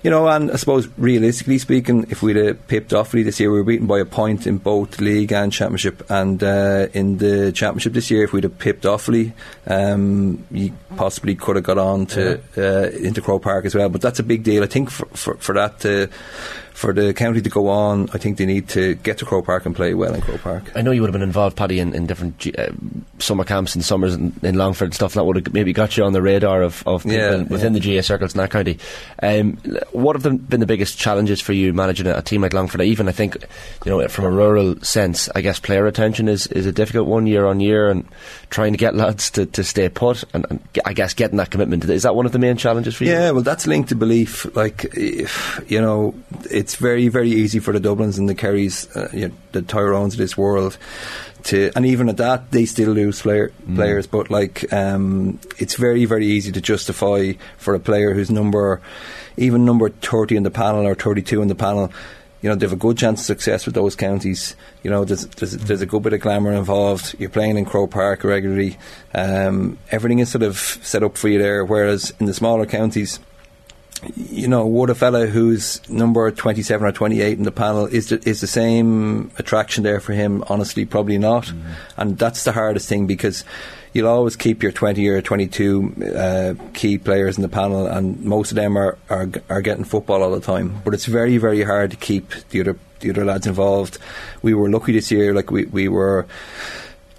you 0.02 0.10
know, 0.10 0.28
and 0.28 0.50
I 0.50 0.56
suppose 0.56 0.88
realistically 0.96 1.58
speaking, 1.58 2.06
if 2.10 2.22
we'd 2.22 2.36
have 2.36 2.66
pipped 2.68 2.90
Offaly 2.92 3.24
this 3.24 3.38
year, 3.38 3.50
we 3.50 3.58
were 3.58 3.64
beaten 3.64 3.86
by 3.86 3.98
a 3.98 4.04
point 4.04 4.46
in 4.46 4.58
both 4.58 5.00
league 5.00 5.32
and 5.32 5.52
championship, 5.52 6.08
and 6.10 6.42
uh, 6.42 6.88
in 6.94 7.18
the 7.18 7.52
championship 7.52 7.92
this 7.92 8.10
year, 8.10 8.24
if 8.24 8.32
we'd 8.32 8.44
have 8.44 8.58
pipped 8.58 8.84
Offaly, 8.84 9.32
um, 9.66 10.44
you 10.50 10.72
possibly 10.96 11.34
could 11.34 11.56
have 11.56 11.64
got 11.64 11.78
on 11.78 12.06
to 12.06 12.40
uh, 12.56 12.90
into 12.96 13.20
Croke 13.20 13.42
Park 13.42 13.64
as 13.66 13.74
well. 13.74 13.88
But 13.88 14.00
that's 14.00 14.18
a 14.18 14.24
big 14.24 14.42
deal, 14.42 14.62
I 14.62 14.66
think, 14.66 14.90
for 14.90 15.06
for, 15.06 15.36
for 15.36 15.54
that 15.54 15.80
to 15.80 16.08
for 16.76 16.92
the 16.92 17.14
county 17.14 17.40
to 17.40 17.48
go 17.48 17.68
on, 17.68 18.06
I 18.12 18.18
think 18.18 18.36
they 18.36 18.44
need 18.44 18.68
to 18.68 18.96
get 18.96 19.16
to 19.18 19.24
Croke 19.24 19.46
Park 19.46 19.64
and 19.64 19.74
play 19.74 19.94
well 19.94 20.12
in 20.14 20.20
Croke 20.20 20.42
Park. 20.42 20.70
I 20.74 20.82
know 20.82 20.90
you 20.90 21.00
would 21.00 21.08
have 21.08 21.14
been 21.14 21.22
involved, 21.22 21.56
Paddy, 21.56 21.80
in, 21.80 21.94
in 21.94 22.06
different 22.06 22.36
G- 22.36 22.52
uh, 22.52 22.68
summer 23.18 23.44
camps 23.44 23.74
and 23.74 23.82
summers 23.82 24.14
in, 24.14 24.34
in 24.42 24.56
Longford 24.56 24.88
and 24.88 24.94
stuff. 24.94 25.14
That 25.14 25.24
would 25.24 25.36
have 25.36 25.54
maybe 25.54 25.72
got 25.72 25.96
you 25.96 26.04
on 26.04 26.12
the 26.12 26.20
radar 26.20 26.60
of, 26.60 26.86
of 26.86 27.04
people 27.04 27.16
Yeah, 27.16 27.42
within 27.44 27.72
yeah. 27.72 27.80
the 27.80 27.96
GAA 27.96 28.02
circles 28.02 28.34
in 28.34 28.38
that 28.38 28.50
county. 28.50 28.78
Um, 29.22 29.54
what 29.92 30.16
have 30.16 30.22
the, 30.22 30.32
been 30.32 30.60
the 30.60 30.66
biggest 30.66 30.98
challenges 30.98 31.40
for 31.40 31.54
you 31.54 31.72
managing 31.72 32.06
a, 32.08 32.18
a 32.18 32.22
team 32.22 32.42
like 32.42 32.52
Longford? 32.52 32.82
Even 32.82 33.08
I 33.08 33.12
think, 33.12 33.36
you 33.86 33.90
know, 33.90 34.06
from 34.08 34.26
a 34.26 34.30
rural 34.30 34.78
sense, 34.82 35.30
I 35.34 35.40
guess 35.40 35.58
player 35.58 35.82
retention 35.82 36.28
is, 36.28 36.46
is 36.48 36.66
a 36.66 36.72
difficult 36.72 37.08
one 37.08 37.26
year 37.26 37.46
on 37.46 37.58
year, 37.58 37.88
and 37.88 38.06
trying 38.50 38.72
to 38.74 38.78
get 38.78 38.94
lads 38.94 39.30
to, 39.30 39.46
to 39.46 39.64
stay 39.64 39.88
put, 39.88 40.24
and, 40.34 40.44
and 40.50 40.60
I 40.84 40.92
guess 40.92 41.14
getting 41.14 41.38
that 41.38 41.50
commitment 41.50 41.84
is 41.86 42.02
that 42.02 42.14
one 42.14 42.26
of 42.26 42.32
the 42.32 42.38
main 42.38 42.58
challenges 42.58 42.94
for 42.96 43.04
you? 43.04 43.12
Yeah, 43.12 43.30
well, 43.30 43.42
that's 43.42 43.66
linked 43.66 43.88
to 43.88 43.94
belief. 43.94 44.44
Like, 44.54 44.84
if, 44.92 45.64
you 45.68 45.80
know, 45.80 46.14
it's 46.66 46.74
very, 46.74 47.06
very 47.06 47.30
easy 47.30 47.60
for 47.60 47.72
the 47.72 47.78
Dublins 47.78 48.18
and 48.18 48.28
the 48.28 48.34
Kerrys, 48.34 48.88
uh, 48.96 49.08
you 49.16 49.28
know, 49.28 49.34
the 49.52 49.62
Tyrones 49.62 50.14
of 50.14 50.18
this 50.18 50.36
world, 50.36 50.76
to, 51.44 51.70
and 51.76 51.86
even 51.86 52.08
at 52.08 52.16
that, 52.16 52.50
they 52.50 52.64
still 52.64 52.90
lose 52.90 53.22
player, 53.22 53.52
players. 53.76 54.08
But 54.08 54.30
like, 54.30 54.72
um, 54.72 55.38
it's 55.58 55.76
very, 55.76 56.06
very 56.06 56.26
easy 56.26 56.50
to 56.50 56.60
justify 56.60 57.34
for 57.56 57.76
a 57.76 57.78
player 57.78 58.14
who's 58.14 58.32
number, 58.32 58.80
even 59.36 59.64
number 59.64 59.90
thirty 59.90 60.34
in 60.34 60.42
the 60.42 60.50
panel 60.50 60.88
or 60.88 60.96
thirty-two 60.96 61.40
in 61.40 61.46
the 61.46 61.54
panel. 61.54 61.92
You 62.42 62.48
know, 62.48 62.56
they 62.56 62.66
have 62.66 62.72
a 62.72 62.76
good 62.76 62.98
chance 62.98 63.20
of 63.20 63.26
success 63.26 63.64
with 63.64 63.76
those 63.76 63.94
counties. 63.94 64.56
You 64.82 64.90
know, 64.90 65.04
there's, 65.04 65.24
there's, 65.26 65.52
there's 65.52 65.82
a 65.82 65.86
good 65.86 66.02
bit 66.02 66.14
of 66.14 66.20
glamour 66.20 66.52
involved. 66.52 67.14
You're 67.16 67.30
playing 67.30 67.58
in 67.58 67.64
Croke 67.64 67.92
Park 67.92 68.24
regularly. 68.24 68.76
Um, 69.14 69.78
everything 69.92 70.18
is 70.18 70.32
sort 70.32 70.42
of 70.42 70.58
set 70.58 71.04
up 71.04 71.16
for 71.16 71.28
you 71.28 71.38
there. 71.38 71.64
Whereas 71.64 72.12
in 72.18 72.26
the 72.26 72.34
smaller 72.34 72.66
counties, 72.66 73.20
you 74.16 74.48
know, 74.48 74.66
would 74.66 74.90
a 74.90 74.94
fella 74.94 75.26
who's 75.26 75.80
number 75.88 76.30
27 76.30 76.86
or 76.86 76.92
28 76.92 77.38
in 77.38 77.44
the 77.44 77.52
panel, 77.52 77.86
is 77.86 78.08
the, 78.08 78.28
is 78.28 78.40
the 78.40 78.46
same 78.46 79.30
attraction 79.38 79.84
there 79.84 80.00
for 80.00 80.12
him? 80.12 80.44
Honestly, 80.48 80.84
probably 80.84 81.18
not. 81.18 81.52
And 81.96 82.18
that's 82.18 82.44
the 82.44 82.52
hardest 82.52 82.88
thing 82.88 83.06
because 83.06 83.44
you'll 83.92 84.08
always 84.08 84.36
keep 84.36 84.62
your 84.62 84.72
20 84.72 85.08
or 85.08 85.22
22 85.22 85.94
uh, 86.14 86.54
key 86.74 86.98
players 86.98 87.36
in 87.36 87.42
the 87.42 87.48
panel, 87.48 87.86
and 87.86 88.22
most 88.22 88.50
of 88.50 88.56
them 88.56 88.76
are, 88.76 88.98
are, 89.08 89.28
are 89.48 89.62
getting 89.62 89.84
football 89.84 90.22
all 90.22 90.30
the 90.30 90.40
time. 90.40 90.80
But 90.84 90.94
it's 90.94 91.06
very, 91.06 91.38
very 91.38 91.62
hard 91.62 91.92
to 91.92 91.96
keep 91.96 92.30
the 92.50 92.60
other, 92.60 92.78
the 93.00 93.10
other 93.10 93.24
lads 93.24 93.46
involved. 93.46 93.98
We 94.42 94.54
were 94.54 94.68
lucky 94.68 94.92
this 94.92 95.10
year, 95.10 95.32
like 95.32 95.50
we, 95.50 95.64
we 95.64 95.88
were 95.88 96.26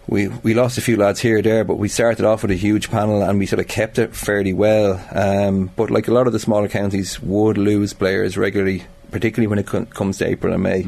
we 0.07 0.27
we 0.27 0.53
lost 0.53 0.77
a 0.77 0.81
few 0.81 0.95
lads 0.97 1.19
here 1.19 1.39
or 1.39 1.41
there, 1.41 1.63
but 1.63 1.77
we 1.77 1.89
started 1.89 2.25
off 2.25 2.41
with 2.41 2.51
a 2.51 2.55
huge 2.55 2.89
panel 2.89 3.21
and 3.21 3.37
we 3.39 3.45
sort 3.45 3.59
of 3.59 3.67
kept 3.67 3.99
it 3.99 4.15
fairly 4.15 4.53
well. 4.53 5.03
Um, 5.11 5.69
but 5.75 5.89
like 5.91 6.07
a 6.07 6.13
lot 6.13 6.27
of 6.27 6.33
the 6.33 6.39
smaller 6.39 6.67
counties 6.67 7.21
would 7.21 7.57
lose 7.57 7.93
players 7.93 8.37
regularly, 8.37 8.83
particularly 9.11 9.47
when 9.47 9.59
it 9.59 9.67
co- 9.67 9.85
comes 9.85 10.17
to 10.19 10.27
April 10.27 10.53
and 10.53 10.63
May. 10.63 10.81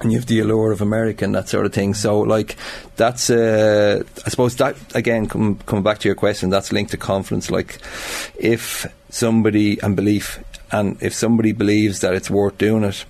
And 0.00 0.10
you 0.10 0.18
have 0.18 0.26
the 0.26 0.40
allure 0.40 0.72
of 0.72 0.80
America 0.80 1.24
and 1.24 1.32
that 1.36 1.48
sort 1.48 1.64
of 1.64 1.72
thing. 1.72 1.94
So, 1.94 2.20
like, 2.20 2.56
that's, 2.96 3.30
uh, 3.30 4.02
I 4.26 4.30
suppose 4.30 4.56
that, 4.56 4.74
again, 4.96 5.28
come, 5.28 5.58
coming 5.58 5.84
back 5.84 6.00
to 6.00 6.08
your 6.08 6.16
question, 6.16 6.50
that's 6.50 6.72
linked 6.72 6.90
to 6.90 6.96
confidence. 6.96 7.52
Like, 7.52 7.78
if 8.36 8.84
somebody, 9.10 9.80
and 9.80 9.94
belief, 9.94 10.42
and 10.72 11.00
if 11.00 11.14
somebody 11.14 11.52
believes 11.52 12.00
that 12.00 12.14
it's 12.14 12.28
worth 12.28 12.58
doing 12.58 12.82
it, 12.82 13.04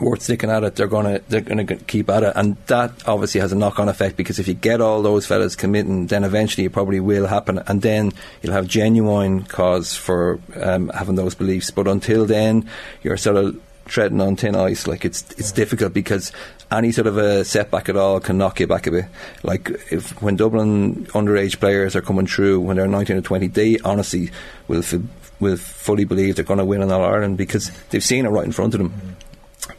worth 0.00 0.22
sticking 0.22 0.50
at 0.50 0.64
it, 0.64 0.76
they're 0.76 0.86
gonna 0.86 1.20
they're 1.28 1.40
gonna 1.40 1.64
keep 1.64 2.10
at 2.10 2.22
it, 2.22 2.32
and 2.36 2.56
that 2.66 2.92
obviously 3.06 3.40
has 3.40 3.52
a 3.52 3.56
knock 3.56 3.78
on 3.78 3.88
effect 3.88 4.16
because 4.16 4.38
if 4.38 4.48
you 4.48 4.54
get 4.54 4.80
all 4.80 5.02
those 5.02 5.26
fellas 5.26 5.56
committing, 5.56 6.06
then 6.06 6.24
eventually 6.24 6.66
it 6.66 6.72
probably 6.72 7.00
will 7.00 7.26
happen, 7.26 7.60
and 7.66 7.82
then 7.82 8.12
you'll 8.42 8.52
have 8.52 8.66
genuine 8.66 9.42
cause 9.44 9.94
for 9.94 10.40
um, 10.60 10.88
having 10.90 11.14
those 11.14 11.34
beliefs. 11.34 11.70
But 11.70 11.88
until 11.88 12.26
then, 12.26 12.68
you're 13.02 13.16
sort 13.16 13.36
of 13.36 13.60
treading 13.86 14.20
on 14.20 14.36
thin 14.36 14.54
ice. 14.54 14.86
Like 14.86 15.04
it's 15.04 15.22
it's 15.32 15.52
difficult 15.52 15.92
because 15.92 16.32
any 16.70 16.92
sort 16.92 17.06
of 17.06 17.16
a 17.16 17.44
setback 17.44 17.88
at 17.88 17.96
all 17.96 18.20
can 18.20 18.38
knock 18.38 18.60
you 18.60 18.66
back 18.66 18.86
a 18.86 18.90
bit. 18.90 19.06
Like 19.42 19.70
if 19.90 20.20
when 20.22 20.36
Dublin 20.36 21.06
underage 21.06 21.58
players 21.60 21.96
are 21.96 22.02
coming 22.02 22.26
through 22.26 22.60
when 22.60 22.76
they're 22.76 22.86
19 22.86 23.16
or 23.16 23.22
20, 23.22 23.48
they 23.48 23.78
honestly 23.84 24.30
will. 24.68 24.80
F- 24.80 24.94
will 25.38 25.58
fully 25.58 26.06
believe 26.06 26.34
they're 26.34 26.46
going 26.46 26.56
to 26.56 26.64
win 26.64 26.80
in 26.80 26.90
All 26.90 27.04
Ireland 27.04 27.36
because 27.36 27.70
they've 27.90 28.02
seen 28.02 28.24
it 28.24 28.30
right 28.30 28.46
in 28.46 28.52
front 28.52 28.72
of 28.72 28.80
them 28.80 29.15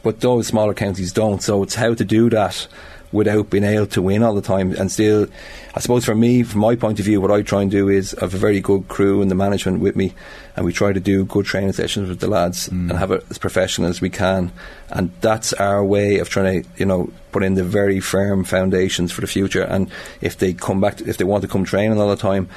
but 0.03 0.19
those 0.21 0.47
smaller 0.47 0.73
counties 0.73 1.11
don't. 1.11 1.41
So 1.41 1.63
it's 1.63 1.75
how 1.75 1.93
to 1.93 2.05
do 2.05 2.29
that 2.29 2.67
without 3.11 3.49
being 3.49 3.63
able 3.63 3.87
to 3.87 4.01
win 4.01 4.21
all 4.21 4.35
the 4.35 4.41
time. 4.41 4.73
And 4.73 4.91
still, 4.91 5.27
I 5.73 5.79
suppose 5.79 6.03
for 6.03 6.15
me, 6.15 6.43
from 6.43 6.61
my 6.61 6.75
point 6.75 6.99
of 6.99 7.05
view, 7.05 7.21
what 7.21 7.31
I 7.31 7.41
try 7.41 7.61
and 7.61 7.71
do 7.71 7.87
is 7.87 8.13
I 8.15 8.21
have 8.21 8.33
a 8.33 8.37
very 8.37 8.59
good 8.59 8.87
crew 8.87 9.21
and 9.21 9.31
the 9.31 9.35
management 9.35 9.79
with 9.79 9.95
me, 9.95 10.13
and 10.55 10.65
we 10.65 10.73
try 10.73 10.91
to 10.91 10.99
do 10.99 11.25
good 11.25 11.45
training 11.45 11.73
sessions 11.73 12.09
with 12.09 12.19
the 12.19 12.27
lads 12.27 12.67
and 12.67 12.91
mm. 12.91 12.97
have 12.97 13.11
it 13.11 13.25
as 13.29 13.37
professional 13.37 13.89
as 13.89 14.01
we 14.01 14.09
can. 14.09 14.51
And 14.89 15.11
that's 15.21 15.53
our 15.53 15.83
way 15.83 16.19
of 16.19 16.29
trying 16.29 16.63
to, 16.63 16.69
you 16.77 16.85
know, 16.85 17.11
put 17.31 17.43
in 17.43 17.53
the 17.53 17.63
very 17.63 17.99
firm 17.99 18.43
foundations 18.43 19.11
for 19.11 19.21
the 19.21 19.27
future. 19.27 19.63
And 19.63 19.89
if 20.21 20.37
they 20.37 20.53
come 20.53 20.81
back, 20.81 20.97
to, 20.97 21.07
if 21.07 21.17
they 21.17 21.23
want 21.23 21.43
to 21.43 21.47
come 21.47 21.63
training 21.63 21.99
all 21.99 22.09
the 22.09 22.15
time, 22.15 22.49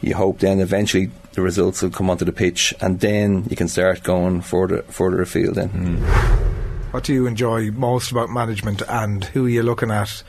you 0.00 0.14
hope 0.14 0.38
then 0.38 0.60
eventually 0.60 1.10
the 1.32 1.42
results 1.42 1.82
will 1.82 1.90
come 1.90 2.08
onto 2.08 2.24
the 2.24 2.32
pitch, 2.32 2.72
and 2.80 3.00
then 3.00 3.44
you 3.50 3.56
can 3.56 3.68
start 3.68 4.02
going 4.02 4.40
further 4.40 4.82
further 4.82 5.20
afield. 5.20 5.56
Then. 5.56 5.68
Mm. 5.68 6.57
What 6.90 7.04
do 7.04 7.12
you 7.12 7.26
enjoy 7.26 7.70
most 7.70 8.10
about 8.10 8.30
management, 8.30 8.82
and 8.88 9.22
who 9.22 9.44
are 9.44 9.50
you 9.50 9.62
looking 9.62 9.90
at 9.90 10.22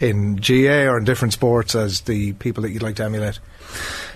in 0.00 0.36
GAA 0.36 0.90
or 0.90 0.98
in 0.98 1.04
different 1.04 1.32
sports 1.32 1.76
as 1.76 2.00
the 2.00 2.32
people 2.34 2.62
that 2.64 2.70
you'd 2.70 2.82
like 2.82 2.96
to 2.96 3.04
emulate? 3.04 3.38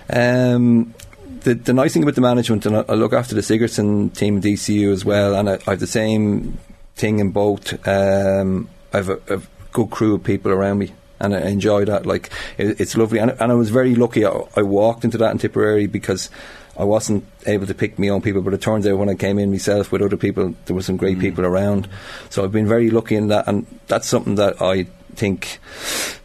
Um, 0.09 0.93
the, 1.41 1.53
the 1.53 1.71
nice 1.71 1.93
thing 1.93 2.03
about 2.03 2.15
the 2.15 2.21
management, 2.21 2.65
and 2.65 2.77
I, 2.77 2.85
I 2.89 2.93
look 2.95 3.13
after 3.13 3.33
the 3.33 3.41
Sigerson 3.41 4.09
team 4.09 4.37
at 4.37 4.43
DCU 4.43 4.91
as 4.91 5.05
well, 5.05 5.35
and 5.35 5.49
I, 5.49 5.53
I 5.67 5.71
have 5.71 5.79
the 5.79 5.87
same 5.87 6.57
thing 6.97 7.19
in 7.19 7.31
both. 7.31 7.87
Um, 7.87 8.67
I 8.91 8.97
have 8.97 9.09
a, 9.09 9.19
a 9.29 9.41
good 9.71 9.89
crew 9.89 10.15
of 10.15 10.23
people 10.23 10.51
around 10.51 10.79
me. 10.79 10.91
And 11.19 11.33
I 11.33 11.41
enjoy 11.41 11.85
that. 11.85 12.05
Like 12.05 12.29
it, 12.57 12.79
it's 12.79 12.97
lovely, 12.97 13.19
and, 13.19 13.31
and 13.39 13.51
I 13.51 13.55
was 13.55 13.69
very 13.69 13.95
lucky. 13.95 14.25
I, 14.25 14.41
I 14.55 14.61
walked 14.61 15.03
into 15.03 15.17
that 15.19 15.31
in 15.31 15.37
Tipperary 15.37 15.87
because 15.87 16.29
I 16.77 16.83
wasn't 16.83 17.25
able 17.45 17.67
to 17.67 17.73
pick 17.73 17.97
my 17.97 18.09
own 18.09 18.21
people. 18.21 18.41
But 18.41 18.53
it 18.53 18.61
turns 18.61 18.85
out 18.85 18.97
when 18.97 19.09
I 19.09 19.15
came 19.15 19.39
in 19.39 19.51
myself 19.51 19.91
with 19.91 20.01
other 20.01 20.17
people, 20.17 20.53
there 20.65 20.75
were 20.75 20.81
some 20.81 20.97
great 20.97 21.19
people 21.19 21.45
around. 21.45 21.87
So 22.29 22.43
I've 22.43 22.51
been 22.51 22.67
very 22.67 22.89
lucky 22.89 23.15
in 23.15 23.27
that, 23.29 23.47
and 23.47 23.65
that's 23.87 24.07
something 24.07 24.35
that 24.35 24.61
I 24.61 24.87
think 25.15 25.59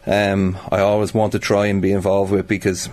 um, 0.06 0.58
I 0.70 0.80
always 0.80 1.14
want 1.14 1.32
to 1.32 1.38
try 1.38 1.66
and 1.66 1.80
be 1.80 1.92
involved 1.92 2.32
with 2.32 2.48
because 2.48 2.88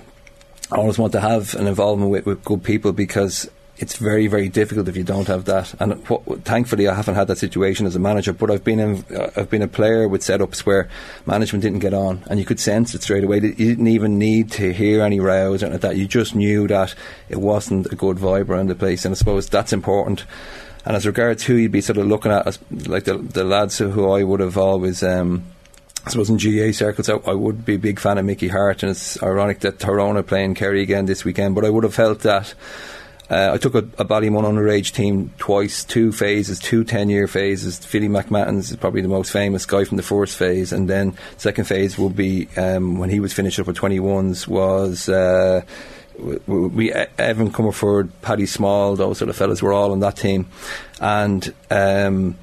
I 0.72 0.78
always 0.78 0.98
want 0.98 1.14
to 1.14 1.22
have 1.22 1.56
an 1.56 1.68
involvement 1.68 2.12
with, 2.12 2.26
with 2.26 2.44
good 2.44 2.64
people 2.64 2.92
because 2.92 3.50
it's 3.80 3.98
very, 3.98 4.28
very 4.28 4.50
difficult 4.50 4.88
if 4.88 4.98
you 4.98 5.04
don't 5.04 5.28
have 5.28 5.46
that. 5.46 5.74
And 5.80 5.94
what, 6.08 6.44
thankfully, 6.44 6.88
I 6.88 6.96
haven't 6.96 7.16
had 7.16 7.28
that 7.28 7.38
situation 7.38 7.86
as 7.86 7.96
a 7.96 8.00
manager. 8.00 8.34
But 8.34 8.50
I've 8.50 8.64
been 8.64 8.80
in, 8.80 9.06
uh, 9.16 9.30
I've 9.36 9.50
been 9.50 9.62
a 9.62 9.68
player 9.68 10.08
with 10.08 10.22
setups 10.22 10.60
where 10.60 10.90
management 11.26 11.62
didn't 11.62 11.80
get 11.80 11.94
on, 11.94 12.24
and 12.30 12.40
you 12.40 12.46
could 12.46 12.60
sense 12.60 12.96
it 12.96 13.04
straight 13.04 13.24
away. 13.24 13.38
You 13.38 13.54
didn't 13.54 13.88
even 13.88 14.18
need 14.18 14.52
to 14.54 14.74
hear 14.74 15.04
any 15.04 15.20
rows 15.20 15.62
or 15.62 15.68
anything 15.68 15.72
like 15.74 15.82
that. 15.82 15.98
You 15.98 16.08
just 16.08 16.36
knew 16.36 16.68
that 16.68 16.96
it 17.30 17.38
wasn't 17.38 17.92
a 17.92 17.96
good 17.96 18.18
vibe 18.18 18.50
around 18.50 18.68
the 18.68 18.76
place. 18.76 19.06
And 19.06 19.14
I 19.14 19.16
suppose 19.16 19.48
that's 19.48 19.74
important. 19.74 20.26
And 20.84 20.96
as 20.96 21.06
regards 21.06 21.44
who 21.44 21.56
you'd 21.56 21.72
be 21.72 21.82
sort 21.82 21.98
of 21.98 22.08
looking 22.08 22.32
at, 22.32 22.48
as, 22.48 22.60
like 22.72 23.04
the, 23.04 23.18
the 23.18 23.44
lads 23.44 23.78
who 23.78 24.10
I 24.10 24.24
would 24.24 24.40
have 24.40 24.58
always. 24.58 25.04
Um, 25.04 25.44
I 26.06 26.10
suppose 26.10 26.30
in 26.30 26.38
GAA 26.38 26.72
circles, 26.72 27.10
I, 27.10 27.16
I 27.30 27.34
would 27.34 27.66
be 27.66 27.74
a 27.74 27.80
big 27.80 28.00
fan 28.00 28.18
of 28.18 28.24
Mickey 28.24 28.48
Harte, 28.48 28.84
and 28.84 28.92
it's 28.92 29.22
ironic 29.22 29.60
that 29.60 29.78
Tyrone 29.78 30.16
are 30.16 30.24
playing 30.24 30.56
Kerry 30.56 30.82
again 30.82 31.06
this 31.06 31.26
weekend. 31.26 31.54
But 31.54 31.66
I 31.66 31.70
would 31.70 31.84
have 31.84 31.94
felt 31.94 32.20
that 32.20 32.54
uh, 33.30 33.52
I 33.54 33.58
took 33.58 33.76
a, 33.76 33.80
a 33.80 34.06
Ballymun 34.06 34.44
underage 34.44 34.94
team 34.94 35.34
twice, 35.38 35.84
two 35.84 36.12
phases, 36.12 36.60
two 36.60 36.84
10 36.84 37.10
year 37.10 37.28
phases. 37.28 37.78
Philly 37.80 38.08
McMahon 38.08 38.58
is 38.58 38.76
probably 38.78 39.02
the 39.02 39.08
most 39.08 39.32
famous 39.32 39.66
guy 39.66 39.84
from 39.84 39.98
the 39.98 40.04
first 40.04 40.38
phase, 40.38 40.72
and 40.72 40.90
then 40.90 41.18
second 41.38 41.66
phase 41.66 41.98
will 41.98 42.10
be 42.10 42.48
um, 42.58 42.98
when 42.98 43.10
he 43.10 43.20
was 43.20 43.34
finished 43.34 43.60
up 43.60 43.68
with 43.68 43.78
21s 43.78 44.48
was. 44.48 45.10
Uh, 45.10 45.62
we, 46.48 46.92
Evan 46.92 47.52
Comerford, 47.52 48.10
Paddy 48.24 48.48
Small, 48.48 48.96
those 48.96 49.20
sort 49.20 49.30
of 49.30 49.36
fellas 49.36 49.62
were 49.62 49.74
all 49.74 49.92
on 49.92 50.00
that 50.00 50.18
team, 50.18 50.48
and 51.00 51.54
um, 51.70 52.36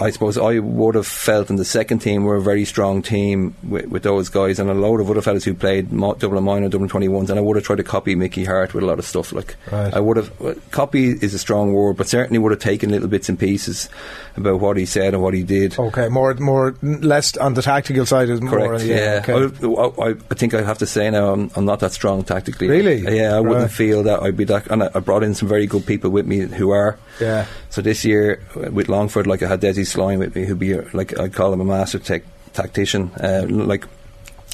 I 0.00 0.10
suppose 0.10 0.38
I 0.38 0.58
would 0.58 0.94
have 0.94 1.06
felt 1.06 1.50
in 1.50 1.56
the 1.56 1.64
second 1.64 2.00
team 2.00 2.24
we're 2.24 2.36
a 2.36 2.42
very 2.42 2.64
strong 2.64 3.02
team 3.02 3.54
with, 3.62 3.86
with 3.86 4.02
those 4.02 4.28
guys 4.28 4.58
and 4.58 4.70
a 4.70 4.74
load 4.74 5.00
of 5.00 5.10
other 5.10 5.20
fellas 5.22 5.44
who 5.44 5.54
played 5.54 5.90
Dublin 5.90 6.44
minor, 6.44 6.68
Dublin 6.68 6.88
21s, 6.90 7.30
and 7.30 7.38
I 7.38 7.42
would 7.42 7.56
have 7.56 7.64
tried 7.64 7.76
to 7.76 7.84
copy 7.84 8.14
Mickey 8.14 8.44
Harte 8.44 8.74
with 8.74 8.84
a 8.84 8.86
lot 8.86 8.98
of 8.98 9.04
stuff. 9.04 9.32
Like 9.32 9.56
Right. 9.70 9.92
I 9.92 10.00
would 10.00 10.16
have 10.16 10.70
copy 10.70 11.10
is 11.10 11.34
a 11.34 11.38
strong 11.38 11.72
word, 11.72 11.96
but 11.96 12.08
certainly 12.08 12.38
would 12.38 12.52
have 12.52 12.60
taken 12.60 12.90
little 12.90 13.08
bits 13.08 13.28
and 13.28 13.38
pieces 13.38 13.88
about 14.36 14.60
what 14.60 14.76
he 14.76 14.86
said 14.86 15.14
and 15.14 15.22
what 15.22 15.34
he 15.34 15.42
did. 15.42 15.78
Okay, 15.78 16.08
more, 16.08 16.34
more, 16.34 16.74
less 16.82 17.36
on 17.36 17.54
the 17.54 17.62
tactical 17.62 18.06
side 18.06 18.28
is 18.28 18.40
more. 18.40 18.50
Correct. 18.52 18.84
Yeah, 18.84 19.20
okay. 19.28 19.66
I, 19.66 20.08
I, 20.08 20.14
I 20.30 20.34
think 20.34 20.54
I 20.54 20.62
have 20.62 20.78
to 20.78 20.86
say 20.86 21.10
now 21.10 21.32
I'm, 21.32 21.50
I'm 21.56 21.64
not 21.64 21.80
that 21.80 21.92
strong 21.92 22.24
tactically. 22.24 22.68
Really? 22.68 23.16
Yeah, 23.16 23.36
I 23.36 23.40
wouldn't 23.40 23.70
feel 23.70 24.02
that 24.04 24.22
I'd 24.22 24.36
be 24.36 24.44
that. 24.44 24.66
And 24.68 24.82
I, 24.82 24.90
I 24.94 25.00
brought 25.00 25.22
in 25.22 25.34
some 25.34 25.48
very 25.48 25.66
good 25.66 25.86
people 25.86 26.10
with 26.10 26.26
me 26.26 26.40
who 26.40 26.70
are. 26.70 26.98
Yeah. 27.20 27.46
So 27.70 27.80
this 27.82 28.04
year 28.04 28.42
with 28.54 28.88
Longford, 28.88 29.26
like 29.26 29.42
I 29.42 29.48
had 29.48 29.60
Desi 29.60 29.86
Sloan 29.86 30.18
with 30.18 30.34
me, 30.34 30.44
who'd 30.44 30.58
be 30.58 30.74
like 30.92 31.18
I'd 31.18 31.32
call 31.32 31.52
him 31.52 31.60
a 31.60 31.64
master 31.64 31.98
tech, 31.98 32.22
tactician. 32.52 33.10
Uh, 33.12 33.46
like. 33.48 33.86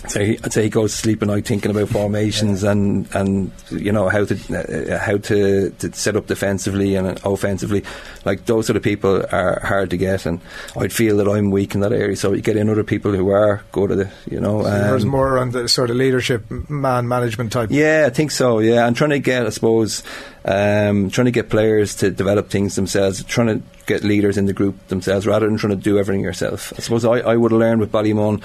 So 0.08 0.24
he, 0.24 0.38
I'd 0.44 0.52
say 0.52 0.62
he 0.62 0.68
goes 0.68 0.92
to 0.92 0.98
sleep 0.98 1.22
at 1.22 1.28
night 1.28 1.46
thinking 1.46 1.70
about 1.70 1.88
formations 1.88 2.62
and, 2.62 3.08
and 3.14 3.50
you 3.70 3.90
know 3.92 4.08
how 4.08 4.24
to 4.24 4.34
uh, 4.34 4.98
how 4.98 5.16
to, 5.16 5.70
to 5.70 5.92
set 5.92 6.16
up 6.16 6.26
defensively 6.26 6.94
and 6.94 7.18
offensively. 7.24 7.84
Like 8.24 8.46
those 8.46 8.66
sort 8.66 8.76
of 8.76 8.82
people 8.82 9.24
are 9.32 9.60
hard 9.64 9.90
to 9.90 9.96
get, 9.96 10.26
and 10.26 10.40
I'd 10.76 10.92
feel 10.92 11.16
that 11.18 11.28
I'm 11.28 11.50
weak 11.50 11.74
in 11.74 11.80
that 11.80 11.92
area. 11.92 12.16
So 12.16 12.32
you 12.32 12.40
get 12.42 12.56
in 12.56 12.68
other 12.68 12.84
people 12.84 13.12
who 13.12 13.30
are 13.30 13.64
good 13.72 13.90
at 13.90 13.98
it. 13.98 14.08
You 14.30 14.40
know, 14.40 14.62
There's 14.62 15.04
um, 15.04 15.10
more 15.10 15.38
on 15.38 15.50
the 15.50 15.68
sort 15.68 15.90
of 15.90 15.96
leadership, 15.96 16.50
man 16.68 17.08
management 17.08 17.52
type. 17.52 17.70
yeah, 17.72 18.04
I 18.06 18.10
think 18.10 18.30
so. 18.30 18.60
Yeah, 18.60 18.86
and 18.86 18.96
trying 18.96 19.10
to 19.10 19.18
get, 19.18 19.46
I 19.46 19.50
suppose, 19.50 20.02
um, 20.44 21.10
trying 21.10 21.26
to 21.26 21.30
get 21.32 21.50
players 21.50 21.96
to 21.96 22.10
develop 22.10 22.48
things 22.50 22.76
themselves, 22.76 23.24
trying 23.24 23.48
to 23.48 23.62
get 23.86 24.04
leaders 24.04 24.38
in 24.38 24.46
the 24.46 24.52
group 24.52 24.86
themselves, 24.88 25.26
rather 25.26 25.46
than 25.46 25.56
trying 25.56 25.76
to 25.76 25.82
do 25.82 25.98
everything 25.98 26.22
yourself. 26.22 26.72
I 26.76 26.80
suppose 26.80 27.04
I, 27.04 27.18
I 27.18 27.36
would 27.36 27.50
have 27.50 27.60
learned 27.60 27.80
with 27.80 27.92
Ballymun. 27.92 28.42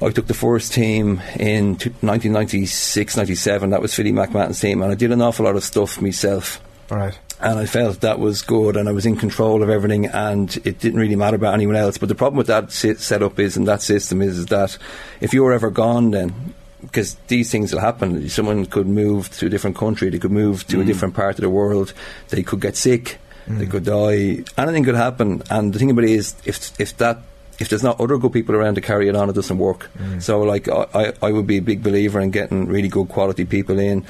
I 0.00 0.10
took 0.10 0.28
the 0.28 0.34
first 0.34 0.72
team 0.72 1.20
in 1.38 1.70
1996, 1.70 3.16
97. 3.16 3.70
That 3.70 3.82
was 3.82 3.94
Philly 3.94 4.12
McMahon's 4.12 4.60
team, 4.60 4.80
and 4.82 4.92
I 4.92 4.94
did 4.94 5.10
an 5.10 5.20
awful 5.20 5.44
lot 5.44 5.56
of 5.56 5.64
stuff 5.64 6.00
myself 6.00 6.60
Right. 6.88 7.18
and 7.40 7.58
I 7.58 7.66
felt 7.66 8.00
that 8.00 8.20
was 8.20 8.42
good, 8.42 8.76
and 8.76 8.88
I 8.88 8.92
was 8.92 9.06
in 9.06 9.16
control 9.16 9.62
of 9.62 9.70
everything, 9.70 10.06
and 10.06 10.56
it 10.64 10.78
didn't 10.78 11.00
really 11.00 11.16
matter 11.16 11.36
about 11.36 11.54
anyone 11.54 11.76
else. 11.76 11.98
But 11.98 12.08
the 12.08 12.14
problem 12.14 12.38
with 12.38 12.46
that 12.46 12.70
setup 12.70 13.38
is, 13.40 13.56
and 13.56 13.66
that 13.66 13.82
system 13.82 14.22
is, 14.22 14.38
is 14.38 14.46
that 14.46 14.78
if 15.20 15.34
you 15.34 15.42
were 15.42 15.52
ever 15.52 15.70
gone, 15.70 16.12
then 16.12 16.54
because 16.80 17.14
these 17.26 17.50
things 17.50 17.72
will 17.72 17.80
happen, 17.80 18.28
someone 18.28 18.64
could 18.66 18.86
move 18.86 19.30
to 19.38 19.46
a 19.46 19.50
different 19.50 19.76
country, 19.76 20.10
they 20.10 20.18
could 20.20 20.30
move 20.30 20.64
to 20.68 20.80
a 20.80 20.84
mm. 20.84 20.86
different 20.86 21.14
part 21.14 21.34
of 21.34 21.40
the 21.40 21.50
world, 21.50 21.92
they 22.28 22.44
could 22.44 22.60
get 22.60 22.76
sick, 22.76 23.18
they 23.48 23.66
mm. 23.66 23.70
could 23.70 23.84
die, 23.84 24.44
anything 24.56 24.84
could 24.84 24.94
happen. 24.94 25.42
And 25.50 25.72
the 25.72 25.78
thing 25.80 25.90
about 25.90 26.04
it 26.04 26.10
is, 26.10 26.36
if 26.44 26.80
if 26.80 26.96
that 26.98 27.18
if 27.58 27.68
there's 27.68 27.82
not 27.82 28.00
other 28.00 28.18
good 28.18 28.32
people 28.32 28.54
around 28.54 28.76
to 28.76 28.80
carry 28.80 29.08
it 29.08 29.16
on, 29.16 29.28
it 29.28 29.34
doesn't 29.34 29.58
work. 29.58 29.90
Mm. 29.98 30.22
So, 30.22 30.40
like, 30.42 30.68
I, 30.68 30.86
I 30.94 31.12
I 31.22 31.32
would 31.32 31.46
be 31.46 31.58
a 31.58 31.62
big 31.62 31.82
believer 31.82 32.20
in 32.20 32.30
getting 32.30 32.66
really 32.66 32.88
good 32.88 33.08
quality 33.08 33.44
people 33.44 33.78
in, 33.78 34.04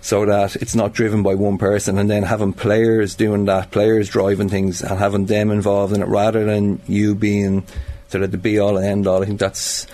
so 0.00 0.24
that 0.26 0.56
it's 0.56 0.74
not 0.74 0.92
driven 0.94 1.22
by 1.22 1.34
one 1.34 1.58
person, 1.58 1.98
and 1.98 2.10
then 2.10 2.22
having 2.22 2.52
players 2.52 3.14
doing 3.14 3.44
that, 3.46 3.70
players 3.70 4.08
driving 4.08 4.48
things, 4.48 4.82
and 4.82 4.98
having 4.98 5.26
them 5.26 5.50
involved 5.50 5.94
in 5.94 6.02
it, 6.02 6.08
rather 6.08 6.44
than 6.44 6.80
you 6.86 7.14
being 7.14 7.64
sort 8.08 8.24
of 8.24 8.30
the 8.30 8.38
be 8.38 8.58
all 8.58 8.76
and 8.76 8.86
end 8.86 9.06
all. 9.06 9.22
I 9.22 9.26
think 9.26 9.40
that's 9.40 9.86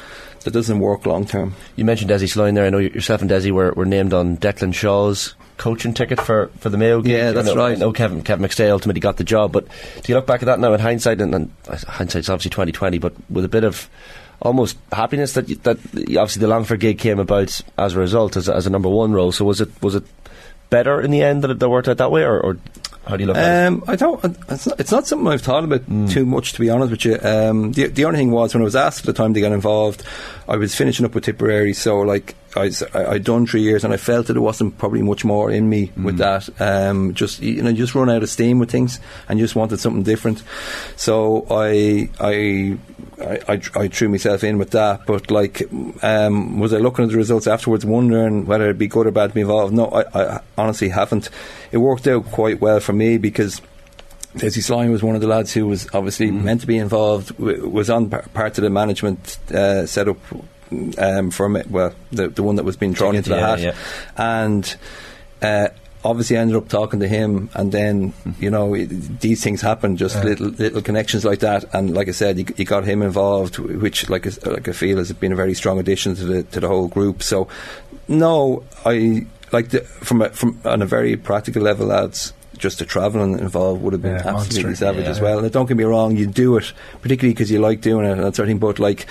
that 0.44 0.52
doesn't 0.52 0.78
work 0.78 1.06
long 1.06 1.26
term. 1.26 1.54
You 1.76 1.84
mentioned 1.84 2.10
Desi 2.10 2.30
Sloan 2.30 2.54
there. 2.54 2.66
I 2.66 2.70
know 2.70 2.78
yourself 2.78 3.22
and 3.22 3.30
Desi 3.30 3.50
were, 3.50 3.72
were 3.72 3.86
named 3.86 4.12
on 4.12 4.36
Declan 4.36 4.74
Shaw's 4.74 5.34
coaching 5.56 5.94
ticket 5.94 6.20
for, 6.20 6.48
for 6.58 6.68
the 6.68 6.76
Mayo. 6.78 7.00
gig. 7.00 7.12
Yeah, 7.12 7.28
I 7.28 7.32
that's 7.32 7.46
know- 7.48 7.56
right. 7.56 7.76
I 7.76 7.80
know 7.80 7.92
Kevin 7.92 8.22
Kevin 8.22 8.46
McStay 8.46 8.70
ultimately 8.70 9.00
got 9.00 9.16
the 9.16 9.24
job, 9.24 9.52
but 9.52 9.66
do 10.02 10.02
you 10.12 10.14
look 10.14 10.26
back 10.26 10.42
at 10.42 10.46
that 10.46 10.58
now 10.60 10.72
in 10.74 10.80
hindsight? 10.80 11.20
And, 11.20 11.34
and 11.34 11.50
hindsight's 11.68 12.28
obviously 12.28 12.50
twenty 12.50 12.72
twenty, 12.72 12.98
but 12.98 13.12
with 13.30 13.44
a 13.44 13.48
bit 13.48 13.64
of 13.64 13.88
almost 14.42 14.76
happiness 14.92 15.32
that 15.34 15.46
that 15.62 15.78
obviously 15.94 16.40
the 16.40 16.48
Longford 16.48 16.80
gig 16.80 16.98
came 16.98 17.18
about 17.18 17.60
as 17.78 17.94
a 17.94 17.98
result 17.98 18.36
as, 18.36 18.48
a- 18.48 18.54
as 18.54 18.66
a 18.66 18.70
number 18.70 18.88
one 18.88 19.12
role. 19.12 19.32
So 19.32 19.44
was 19.44 19.60
it 19.60 19.70
was 19.82 19.94
it 19.94 20.04
better 20.70 21.00
in 21.00 21.10
the 21.10 21.22
end 21.22 21.42
that 21.44 21.50
it 21.50 21.68
worked 21.68 21.88
out 21.88 21.98
that 21.98 22.10
way, 22.10 22.24
or, 22.24 22.40
or 22.40 22.56
how 23.06 23.16
do 23.16 23.22
you 23.22 23.26
look 23.28 23.36
at 23.36 23.64
it? 23.64 23.66
Um, 23.66 23.84
I 23.86 23.96
don't. 23.96 24.24
It's 24.48 24.66
not, 24.66 24.80
it's 24.80 24.90
not 24.90 25.06
something 25.06 25.28
I've 25.28 25.42
thought 25.42 25.62
about 25.62 25.86
too 26.08 26.24
much, 26.24 26.54
to 26.54 26.60
be 26.60 26.70
honest 26.70 26.90
with 26.90 27.04
you. 27.04 27.18
Um, 27.22 27.72
the 27.72 27.88
the 27.88 28.06
only 28.06 28.18
thing 28.18 28.30
was 28.30 28.54
when 28.54 28.62
I 28.62 28.64
was 28.64 28.74
asked 28.74 29.00
at 29.00 29.06
the 29.06 29.12
time 29.12 29.34
to 29.34 29.40
get 29.40 29.52
involved, 29.52 30.02
I 30.48 30.56
was 30.56 30.74
finishing 30.74 31.04
up 31.04 31.14
with 31.14 31.24
Tipperary, 31.24 31.74
so 31.74 32.00
like 32.00 32.34
I 32.56 32.70
I- 32.94 33.06
I'd 33.12 33.24
done 33.24 33.46
three 33.46 33.62
years, 33.62 33.84
and 33.84 33.92
I 33.92 33.96
felt 33.96 34.26
that 34.26 34.36
it 34.36 34.40
wasn't 34.40 34.78
probably 34.78 35.02
much 35.02 35.24
more 35.24 35.50
in 35.50 35.68
me 35.68 35.90
with 35.96 36.18
that. 36.18 36.48
Um, 36.60 37.14
just 37.14 37.40
you 37.42 37.62
know, 37.62 37.72
just 37.72 37.94
run 37.94 38.10
out 38.10 38.22
of 38.22 38.28
steam 38.28 38.58
with 38.58 38.70
things, 38.70 39.00
and 39.28 39.38
just 39.38 39.56
wanted 39.56 39.80
something 39.80 40.02
different. 40.02 40.42
So 40.96 41.46
I 41.50 42.08
I. 42.20 42.78
I, 43.16 43.60
I, 43.76 43.88
threw 43.88 44.08
myself 44.08 44.42
in 44.42 44.58
with 44.58 44.70
that, 44.72 45.06
but 45.06 45.30
like, 45.30 45.62
um, 46.02 46.58
was 46.58 46.74
I 46.74 46.78
looking 46.78 47.04
at 47.04 47.12
the 47.12 47.16
results 47.16 47.46
afterwards, 47.46 47.86
wondering 47.86 48.44
whether 48.44 48.64
it'd 48.64 48.76
be 48.76 48.88
good 48.88 49.06
or 49.06 49.12
bad 49.12 49.28
to 49.28 49.34
be 49.34 49.40
involved? 49.42 49.72
No, 49.72 49.86
I, 49.86 50.04
I 50.36 50.40
honestly 50.58 50.88
haven't. 50.88 51.30
It 51.70 51.78
worked 51.78 52.08
out 52.08 52.24
quite 52.32 52.60
well 52.60 52.80
for 52.80 52.92
me 52.92 53.16
because 53.18 53.62
Desi 54.34 54.62
Sloan 54.64 54.90
was 54.90 55.02
one 55.04 55.14
of 55.14 55.20
the 55.20 55.28
lads 55.28 55.52
who 55.52 55.66
was 55.68 55.86
obviously 55.94 56.32
meant 56.32 56.62
to 56.62 56.66
be 56.66 56.76
involved, 56.76 57.28
w- 57.38 57.68
was 57.68 57.88
on 57.88 58.10
par- 58.10 58.24
part 58.34 58.58
of 58.58 58.64
the 58.64 58.70
management 58.70 59.38
uh, 59.52 59.86
setup 59.86 60.18
um, 60.98 61.30
for 61.30 61.48
me, 61.48 61.62
well, 61.68 61.92
the, 62.12 62.28
the 62.28 62.42
one 62.42 62.56
that 62.56 62.64
was 62.64 62.76
being 62.76 62.94
thrown 62.94 63.14
into 63.16 63.30
the 63.30 63.36
Yeah, 63.36 63.46
hat. 63.56 63.60
yeah. 63.60 63.74
And 64.16 64.76
uh, 65.42 65.68
obviously 66.04 66.36
I 66.36 66.40
ended 66.40 66.56
up 66.56 66.68
talking 66.68 67.00
to 67.00 67.08
him, 67.08 67.48
and 67.54 67.72
then, 67.72 68.12
you 68.38 68.50
know, 68.50 68.74
it, 68.74 68.86
these 69.20 69.42
things 69.42 69.60
happen, 69.60 69.96
just 69.96 70.22
little 70.24 70.48
little 70.48 70.82
connections 70.82 71.24
like 71.24 71.40
that. 71.40 71.64
And 71.74 71.94
like 71.94 72.08
I 72.08 72.12
said, 72.12 72.38
you, 72.38 72.46
you 72.56 72.64
got 72.64 72.84
him 72.84 73.02
involved, 73.02 73.58
which, 73.58 74.08
like, 74.10 74.26
I- 74.26 74.50
like 74.50 74.68
I 74.68 74.72
feel, 74.72 74.98
has 74.98 75.12
been 75.12 75.32
a 75.32 75.36
very 75.36 75.54
strong 75.54 75.78
addition 75.78 76.14
to 76.16 76.24
the, 76.24 76.42
to 76.44 76.60
the 76.60 76.68
whole 76.68 76.88
group. 76.88 77.22
So, 77.22 77.48
no, 78.08 78.62
I 78.84 79.26
like 79.52 79.70
the, 79.70 79.80
from 79.80 80.22
a, 80.22 80.30
from 80.30 80.60
on 80.64 80.82
a 80.82 80.86
very 80.86 81.16
practical 81.16 81.62
level, 81.62 81.86
lads. 81.86 82.32
Just 82.58 82.78
the 82.78 82.84
travelling 82.84 83.38
involved 83.38 83.82
would 83.82 83.92
have 83.92 84.02
been 84.02 84.12
Yeah, 84.12 84.28
absolutely 84.36 84.62
monster. 84.64 84.74
savage 84.76 85.04
Yeah. 85.04 85.10
as 85.10 85.20
well. 85.20 85.38
And 85.40 85.50
don't 85.52 85.66
get 85.66 85.76
me 85.76 85.84
wrong, 85.84 86.16
you 86.16 86.26
do 86.26 86.56
it 86.56 86.72
particularly 87.02 87.34
because 87.34 87.50
you 87.50 87.58
like 87.60 87.80
doing 87.80 88.06
it 88.06 88.12
and 88.12 88.22
that 88.24 88.36
sort 88.36 88.48
of 88.48 88.50
thing. 88.50 88.58
But 88.58 88.78
like 88.78 89.06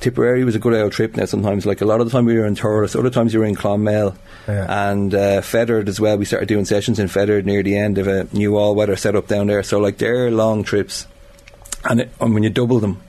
Tipperary 0.00 0.44
was 0.44 0.54
a 0.54 0.58
good 0.58 0.74
old 0.74 0.92
trip 0.92 1.16
now. 1.16 1.24
Sometimes, 1.24 1.64
like 1.66 1.80
a 1.80 1.84
lot 1.86 2.00
of 2.00 2.06
the 2.06 2.12
time 2.12 2.24
we 2.26 2.36
were 2.38 2.46
in 2.46 2.54
Thurles, 2.56 2.98
other 2.98 3.10
times 3.10 3.32
you 3.32 3.40
were 3.40 3.46
in 3.46 3.54
Clonmel 3.56 4.14
Yeah. 4.46 4.90
and 4.90 5.14
uh, 5.14 5.40
Fethard 5.40 5.88
as 5.88 6.00
well. 6.00 6.16
We 6.16 6.24
started 6.24 6.46
doing 6.48 6.64
sessions 6.64 6.98
in 6.98 7.08
Fethard 7.08 7.44
near 7.44 7.62
the 7.62 7.76
end 7.76 7.98
of 7.98 8.06
a 8.06 8.26
new 8.32 8.56
all 8.56 8.74
weather 8.74 8.96
setup 8.96 9.26
down 9.28 9.46
there. 9.46 9.62
So 9.62 9.78
like 9.78 9.98
they're 9.98 10.30
long 10.30 10.64
trips, 10.64 11.06
and, 11.88 12.00
it, 12.00 12.10
and 12.20 12.34
when 12.34 12.42
you 12.42 12.50
double 12.50 12.80
them. 12.80 13.00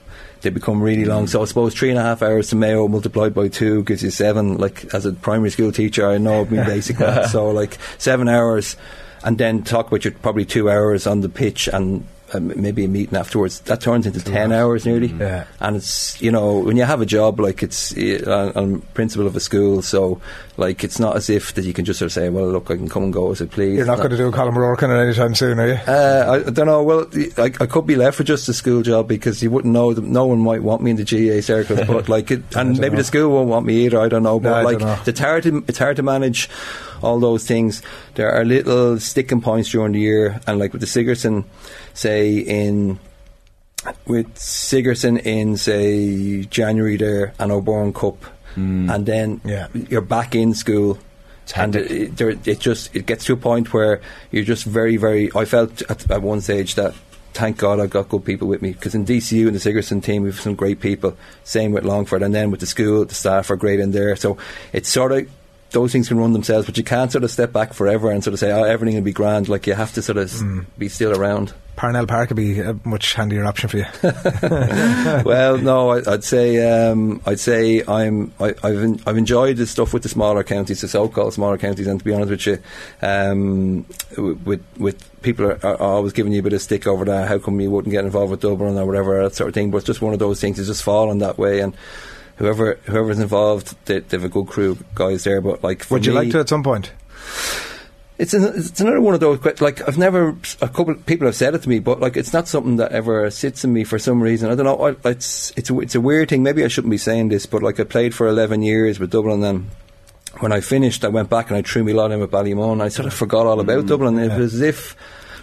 They 0.41 0.49
become 0.49 0.81
really 0.81 1.03
long, 1.03 1.27
so 1.27 1.41
I 1.41 1.45
suppose 1.45 1.73
three 1.73 1.89
and 1.89 1.99
a 1.99 2.01
half 2.01 2.21
hours 2.21 2.47
to 2.51 2.55
Mayo 2.55 2.87
multiplied 2.87 3.33
by 3.33 3.49
two 3.49 3.83
gives 3.83 4.01
you 4.03 4.09
seven. 4.09 4.57
Like 4.57 4.85
as 4.93 5.05
a 5.05 5.11
primary 5.11 5.49
school 5.49 5.73
teacher, 5.73 6.07
I 6.07 6.17
know 6.17 6.45
my 6.45 6.63
basic 6.63 6.97
maths, 6.97 7.31
so 7.33 7.49
like 7.51 7.77
seven 7.97 8.29
hours, 8.29 8.77
and 9.23 9.37
then 9.37 9.63
talk 9.63 9.87
about 9.87 10.05
your 10.05 10.13
probably 10.13 10.45
two 10.45 10.69
hours 10.69 11.05
on 11.07 11.21
the 11.21 11.29
pitch 11.29 11.67
and 11.67 12.05
um, 12.33 12.53
maybe 12.55 12.85
a 12.85 12.87
meeting 12.87 13.17
afterwards. 13.17 13.59
That 13.61 13.81
turns 13.81 14.05
into 14.05 14.23
ten 14.23 14.51
hours 14.51 14.85
nearly. 14.85 15.07
Yeah. 15.07 15.45
And 15.59 15.75
it's 15.75 16.21
you 16.21 16.31
know 16.31 16.59
when 16.59 16.77
you 16.77 16.83
have 16.83 17.01
a 17.01 17.05
job 17.05 17.39
like 17.39 17.63
it's 17.63 17.95
uh, 17.97 18.51
I'm 18.55 18.81
principal 18.93 19.27
of 19.27 19.35
a 19.35 19.39
school, 19.39 19.81
so 19.81 20.21
like 20.59 20.83
it's 20.83 20.99
not 20.99 21.15
as 21.15 21.29
if 21.29 21.53
that 21.53 21.63
you 21.63 21.73
can 21.73 21.85
just 21.85 21.99
sort 21.99 22.07
of 22.07 22.13
say, 22.13 22.29
well, 22.29 22.49
look, 22.49 22.69
I 22.69 22.75
can 22.75 22.89
come 22.89 23.03
and 23.03 23.13
go 23.13 23.31
as 23.31 23.41
I 23.41 23.45
please. 23.45 23.77
You're 23.77 23.85
not 23.85 23.97
going 23.97 24.11
to 24.11 24.17
do 24.17 24.27
a 24.27 24.31
Colin 24.31 24.55
on 24.55 24.91
it 24.91 25.03
anytime 25.03 25.33
soon, 25.33 25.59
are 25.59 25.67
you? 25.67 25.79
Uh, 25.87 26.25
I, 26.27 26.47
I 26.47 26.49
don't 26.51 26.67
know. 26.67 26.83
Well, 26.83 27.07
I, 27.37 27.45
I 27.45 27.65
could 27.65 27.87
be 27.87 27.95
left 27.95 28.17
for 28.17 28.23
just 28.23 28.47
a 28.49 28.53
school 28.53 28.81
job 28.81 29.07
because 29.07 29.41
you 29.41 29.49
wouldn't 29.49 29.73
know. 29.73 29.93
That 29.93 30.03
no 30.03 30.25
one 30.25 30.39
might 30.39 30.61
want 30.61 30.81
me 30.81 30.91
in 30.91 30.97
the 30.97 31.05
GAA 31.05 31.41
circle, 31.41 31.77
but 31.87 32.09
like, 32.09 32.29
it, 32.31 32.43
and 32.55 32.77
maybe 32.77 32.91
know. 32.91 32.97
the 32.97 33.03
school 33.03 33.31
won't 33.31 33.49
want 33.49 33.65
me 33.65 33.85
either. 33.85 33.99
I 33.99 34.09
don't 34.09 34.23
know. 34.23 34.39
But 34.39 34.53
I 34.53 34.61
like, 34.63 34.79
know. 34.79 35.01
it's 35.05 35.19
hard 35.19 35.43
to 35.43 35.63
it's 35.67 35.77
hard 35.77 35.95
to 35.95 36.03
manage 36.03 36.49
all 37.01 37.19
those 37.19 37.47
things. 37.47 37.81
There 38.15 38.31
are 38.31 38.43
little 38.43 38.99
sticking 38.99 39.41
points 39.41 39.71
during 39.71 39.93
the 39.93 39.99
year, 39.99 40.41
and 40.45 40.59
like 40.59 40.73
with 40.73 40.81
the 40.81 40.87
Sigerson, 40.87 41.45
say 41.99 42.37
in 42.37 42.97
with 44.05 44.37
Sigerson 44.37 45.17
in 45.17 45.57
say 45.57 46.43
January 46.45 46.97
there 46.97 47.33
and 47.39 47.51
O'Byrne 47.51 47.93
Cup, 47.93 48.23
hmm. 48.55 48.89
and 48.89 49.05
then 49.05 49.41
Yeah. 49.43 49.67
you're 49.73 50.01
back 50.01 50.35
in 50.35 50.53
school. 50.53 50.97
And 51.55 51.75
it, 51.75 52.15
there, 52.15 52.29
it 52.29 52.59
just 52.59 52.95
it 52.95 53.07
gets 53.07 53.25
to 53.25 53.33
a 53.33 53.37
point 53.37 53.73
where 53.73 54.01
you're 54.29 54.43
just 54.43 54.65
very 54.65 54.97
very. 54.97 55.31
I 55.35 55.45
felt 55.45 55.81
at, 55.89 56.09
at 56.11 56.21
one 56.21 56.41
stage 56.41 56.75
that 56.75 56.93
thank 57.33 57.57
God 57.57 57.79
I've 57.79 57.89
got 57.89 58.07
good 58.07 58.23
people 58.23 58.47
with 58.47 58.61
me 58.61 58.73
because 58.73 58.93
in 58.93 59.03
DCU 59.03 59.47
and 59.47 59.55
the 59.55 59.59
Sigerson 59.59 59.99
team 59.99 60.23
we've 60.23 60.39
some 60.39 60.53
great 60.53 60.79
people. 60.79 61.17
Same 61.43 61.71
with 61.71 61.85
Longford 61.85 62.21
and 62.21 62.35
then 62.35 62.51
with 62.51 62.59
the 62.59 62.67
school, 62.67 63.03
the 63.03 63.15
staff 63.15 63.49
are 63.49 63.55
great 63.55 63.79
in 63.79 63.91
there. 63.91 64.15
So 64.15 64.37
it's 64.73 64.89
sort 64.89 65.11
of 65.11 65.27
those 65.71 65.91
things 65.91 66.07
can 66.07 66.19
run 66.19 66.33
themselves, 66.33 66.65
but 66.65 66.77
you 66.77 66.83
can't 66.83 67.11
sort 67.11 67.23
of 67.23 67.31
step 67.31 67.51
back 67.51 67.73
forever 67.73 68.11
and 68.11 68.23
sort 68.23 68.33
of 68.33 68.39
say, 68.39 68.51
oh, 68.51 68.63
everything 68.63 68.95
will 68.95 69.03
be 69.03 69.11
grand. 69.11 69.49
Like 69.49 69.67
you 69.67 69.73
have 69.73 69.93
to 69.93 70.01
sort 70.01 70.17
of 70.17 70.25
s 70.25 70.41
hmm. 70.41 70.61
be 70.77 70.89
still 70.89 71.17
around. 71.17 71.53
Parnell 71.79 72.07
Park 72.07 72.27
would 72.27 72.35
be 72.35 72.59
a 72.59 72.77
much 72.83 73.13
handier 73.13 73.45
option 73.45 73.69
for 73.69 73.77
you. 73.77 73.85
well, 75.23 75.57
no, 75.57 75.91
I, 75.91 76.11
I'd 76.11 76.25
say 76.25 76.89
um, 76.89 77.21
I'd 77.25 77.39
say 77.39 77.81
I'm 77.87 78.33
I, 78.37 78.53
I've 78.61 78.83
en- 78.83 78.99
I've 79.07 79.15
enjoyed 79.17 79.55
the 79.55 79.65
stuff 79.65 79.93
with 79.93 80.03
the 80.03 80.09
smaller 80.09 80.43
counties, 80.43 80.81
the 80.81 80.89
so-called 80.89 81.33
smaller 81.33 81.57
counties, 81.57 81.87
and 81.87 81.97
to 81.97 82.03
be 82.03 82.13
honest 82.13 82.31
with 82.31 82.45
you, 82.47 82.57
um, 83.01 83.85
with 84.17 84.61
with 84.77 85.21
people 85.21 85.45
are, 85.45 85.65
are 85.65 85.77
always 85.81 86.11
giving 86.11 86.33
you 86.33 86.39
a 86.39 86.43
bit 86.43 86.51
of 86.51 86.61
stick 86.61 86.85
over 86.85 87.05
that. 87.05 87.29
How 87.29 87.39
come 87.39 87.61
you 87.61 87.71
wouldn't 87.71 87.93
get 87.93 88.03
involved 88.03 88.31
with 88.31 88.41
Dublin 88.41 88.77
or 88.77 88.85
whatever 88.85 89.23
that 89.23 89.35
sort 89.35 89.47
of 89.47 89.53
thing? 89.53 89.71
But 89.71 89.77
it's 89.77 89.85
just 89.87 90.01
one 90.01 90.11
of 90.11 90.19
those 90.19 90.41
things. 90.41 90.59
It's 90.59 90.67
just 90.67 90.83
fallen 90.83 91.19
that 91.19 91.37
way, 91.37 91.61
and 91.61 91.73
whoever 92.35 92.73
whoever's 92.87 93.19
involved, 93.19 93.77
they, 93.85 93.99
they 93.99 94.17
have 94.17 94.25
a 94.25 94.29
good 94.29 94.47
crew 94.47 94.71
of 94.71 94.95
guys 94.95 95.23
there. 95.23 95.39
But 95.39 95.63
like, 95.63 95.83
for 95.83 95.93
Would 95.93 96.05
you 96.05 96.11
me- 96.11 96.17
like 96.17 96.31
to 96.31 96.39
at 96.41 96.49
some 96.49 96.61
point? 96.61 96.91
It's 98.19 98.33
an, 98.33 98.43
it's 98.53 98.81
another 98.81 98.99
one 98.99 99.13
of 99.13 99.21
those 99.21 99.61
like 99.61 99.87
I've 99.87 99.97
never 99.97 100.35
a 100.61 100.67
couple 100.67 100.89
of 100.89 101.05
people 101.05 101.25
have 101.25 101.37
said 101.37 101.55
it 101.55 101.63
to 101.63 101.69
me, 101.69 101.79
but 101.79 102.01
like 102.01 102.17
it's 102.17 102.33
not 102.33 102.49
something 102.49 102.75
that 102.75 102.91
ever 102.91 103.31
sits 103.31 103.63
in 103.63 103.71
me 103.71 103.85
for 103.85 103.97
some 103.97 104.21
reason. 104.21 104.51
I 104.51 104.55
don't 104.55 104.65
know. 104.65 104.89
I, 104.89 105.09
it's 105.09 105.53
it's 105.55 105.69
a, 105.69 105.79
it's 105.79 105.95
a 105.95 106.01
weird 106.01 106.27
thing. 106.27 106.43
Maybe 106.43 106.65
I 106.65 106.67
shouldn't 106.67 106.91
be 106.91 106.97
saying 106.97 107.29
this, 107.29 107.45
but 107.45 107.63
like 107.63 107.79
I 107.79 107.85
played 107.85 108.13
for 108.13 108.27
eleven 108.27 108.61
years 108.61 108.99
with 108.99 109.11
Dublin, 109.11 109.41
and 109.45 109.69
when 110.41 110.51
I 110.51 110.59
finished, 110.59 111.05
I 111.05 111.07
went 111.07 111.29
back 111.29 111.49
and 111.49 111.57
I 111.57 111.61
threw 111.61 111.85
me 111.85 111.93
lot 111.93 112.11
in 112.11 112.19
with 112.19 112.29
Ballymun. 112.29 112.81
I 112.81 112.89
sort 112.89 113.07
of 113.07 113.13
forgot 113.13 113.45
all 113.45 113.61
about 113.61 113.85
mm, 113.85 113.87
Dublin. 113.87 114.19
It 114.19 114.37
was 114.37 114.55
as 114.55 114.61
if 114.61 114.95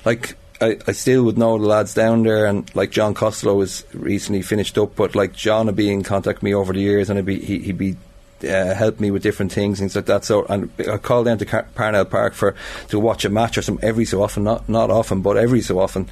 like. 0.05 0.37
I, 0.59 0.79
I 0.87 0.93
still 0.93 1.25
would 1.25 1.37
know 1.37 1.59
the 1.59 1.67
lads 1.67 1.93
down 1.93 2.23
there, 2.23 2.47
and 2.47 2.75
like 2.75 2.91
John 2.91 3.13
Costello 3.13 3.57
was 3.57 3.85
recently 3.93 4.41
finished 4.41 4.79
up, 4.79 4.97
but 4.97 5.15
like 5.15 5.35
John 5.35 5.67
would 5.67 5.77
be 5.77 5.93
in 5.93 6.03
contact 6.03 6.39
with 6.39 6.45
me 6.45 6.55
over 6.55 6.73
the 6.73 6.81
years, 6.81 7.11
and 7.11 7.23
be 7.27 7.39
he, 7.39 7.59
he'd 7.59 7.77
be 7.77 7.97
uh, 8.45 8.75
help 8.75 9.01
me 9.01 9.11
with 9.11 9.23
different 9.23 9.53
things, 9.53 9.79
things 9.79 9.97
like 9.97 10.07
that. 10.07 10.25
So, 10.25 10.45
and 10.47 10.71
I 10.79 10.99
call 10.99 11.25
down 11.25 11.39
to 11.39 11.47
Car- 11.47 11.69
Parnell 11.75 12.05
Park 12.05 12.35
for 12.35 12.55
to 12.89 12.99
watch 12.99 13.25
a 13.25 13.31
match 13.31 13.57
or 13.57 13.63
some 13.63 13.79
every 13.83 14.05
so 14.05 14.23
often, 14.23 14.45
not 14.45 14.69
not 14.69 14.91
often, 14.91 15.23
but 15.23 15.37
every 15.37 15.61
so 15.61 15.79
often. 15.79 16.09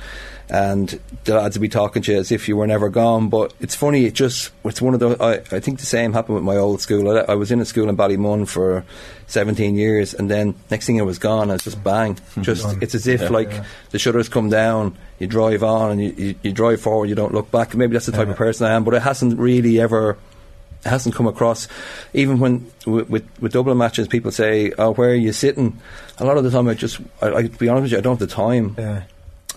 And 0.50 1.00
the 1.25 1.37
lads 1.37 1.57
would 1.57 1.62
be 1.62 1.71
talking 1.71 2.02
to 2.02 2.12
you 2.12 2.19
as 2.19 2.31
if 2.31 2.49
you 2.49 2.57
were 2.57 2.66
never 2.66 2.90
gone. 2.90 3.31
But 3.31 3.54
it's 3.61 3.75
funny, 3.75 4.04
it 4.04 4.14
just 4.14 4.52
it's 4.64 4.81
one 4.81 4.95
of 4.95 5.00
those. 5.00 5.19
I, 5.21 5.35
I 5.57 5.61
think 5.61 5.81
the 5.81 5.87
same 5.87 6.12
happened 6.12 6.35
with 6.35 6.45
my 6.45 6.57
old 6.57 6.81
school. 6.81 7.11
I, 7.11 7.33
I 7.33 7.35
was 7.35 7.50
in 7.50 7.61
a 7.61 7.64
school 7.64 7.88
in 7.88 7.97
Ballymun 7.97 8.47
for 8.47 8.85
17 9.26 9.75
years, 9.75 10.12
and 10.12 10.31
then 10.31 10.54
next 10.71 10.87
thing 10.87 11.00
I 11.00 11.04
was 11.04 11.19
gone. 11.19 11.50
It's 11.50 11.64
just 11.64 11.83
bang. 11.83 12.19
Just 12.40 12.83
it's 12.83 12.95
as 12.95 13.07
if 13.07 13.31
like 13.31 13.50
the 13.90 13.99
shutters 13.99 14.28
come 14.28 14.50
down. 14.50 14.97
You 15.19 15.26
drive 15.26 15.62
on 15.62 15.93
and 15.93 16.02
you, 16.02 16.14
you, 16.16 16.35
you 16.43 16.52
drive 16.52 16.81
forward. 16.81 17.09
You 17.09 17.14
don't 17.14 17.33
look 17.33 17.50
back. 17.50 17.75
Maybe 17.75 17.95
that's 17.95 18.07
the 18.07 18.12
type 18.12 18.28
of 18.28 18.37
person 18.37 18.66
I 18.66 18.73
am. 18.73 18.85
But 18.85 18.95
it 18.95 19.02
hasn't 19.02 19.38
really 19.38 19.81
ever 19.81 20.19
hasn't 20.85 21.14
come 21.14 21.26
across. 21.26 21.69
Even 22.12 22.38
when 22.38 22.71
with, 22.87 23.09
with, 23.09 23.29
with 23.41 23.53
Dublin 23.53 23.79
matches, 23.79 24.09
people 24.09 24.31
say, 24.31 24.73
"Oh, 24.79 24.93
where 24.95 25.11
are 25.11 25.14
you 25.14 25.33
sitting?" 25.33 25.81
A 26.19 26.25
lot 26.25 26.37
of 26.37 26.45
the 26.45 26.50
time, 26.50 26.69
I 26.69 26.75
just, 26.75 27.00
I, 27.21 27.35
I 27.35 27.43
to 27.43 27.49
be 27.59 27.69
honest 27.69 27.83
with 27.85 27.93
you, 27.93 27.99
I 27.99 28.00
don't 28.00 28.19
have 28.19 28.29
the 28.29 28.35
time. 28.35 28.75
Yeah. 28.79 29.03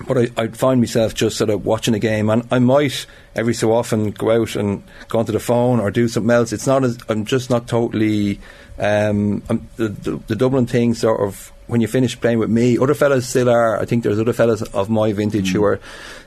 But 0.08 0.18
I, 0.18 0.28
I'd 0.38 0.58
find 0.58 0.80
myself 0.80 1.16
just 1.16 1.38
sort 1.38 1.50
of 1.50 1.66
watching 1.66 1.96
a 1.96 2.00
game, 2.00 2.30
and 2.30 2.48
I 2.52 2.60
might 2.60 3.08
every 3.36 3.54
so 3.54 3.74
often 3.74 4.12
go 4.12 4.32
out 4.32 4.56
and 4.56 4.84
go 5.08 5.20
onto 5.20 5.32
the 5.32 5.40
phone 5.40 5.80
or 5.80 5.90
do 5.90 6.08
something 6.08 6.30
else. 6.30 6.54
It's 6.54 6.68
not 6.68 6.84
as 6.84 6.98
I'm 7.10 7.26
just 7.26 7.50
not 7.50 7.68
totally 7.68 8.40
um, 8.78 9.42
I'm, 9.50 9.68
the, 9.76 9.90
the 9.90 10.12
the 10.28 10.36
Dublin 10.36 10.68
thing 10.68 10.94
sort 10.94 11.22
of. 11.22 11.52
When 11.68 11.82
you 11.82 11.88
finish 11.88 12.18
playing 12.20 12.40
with 12.40 12.50
me, 12.50 12.78
other 12.78 12.94
fellas 12.94 13.28
still 13.28 13.50
are. 13.50 13.78
I 13.80 13.86
think 13.86 14.04
there's 14.04 14.20
other 14.20 14.32
fellas 14.34 14.62
of 14.62 14.90
my 14.90 15.12
vintage 15.12 15.52
who 15.52 15.64
are 15.66 15.80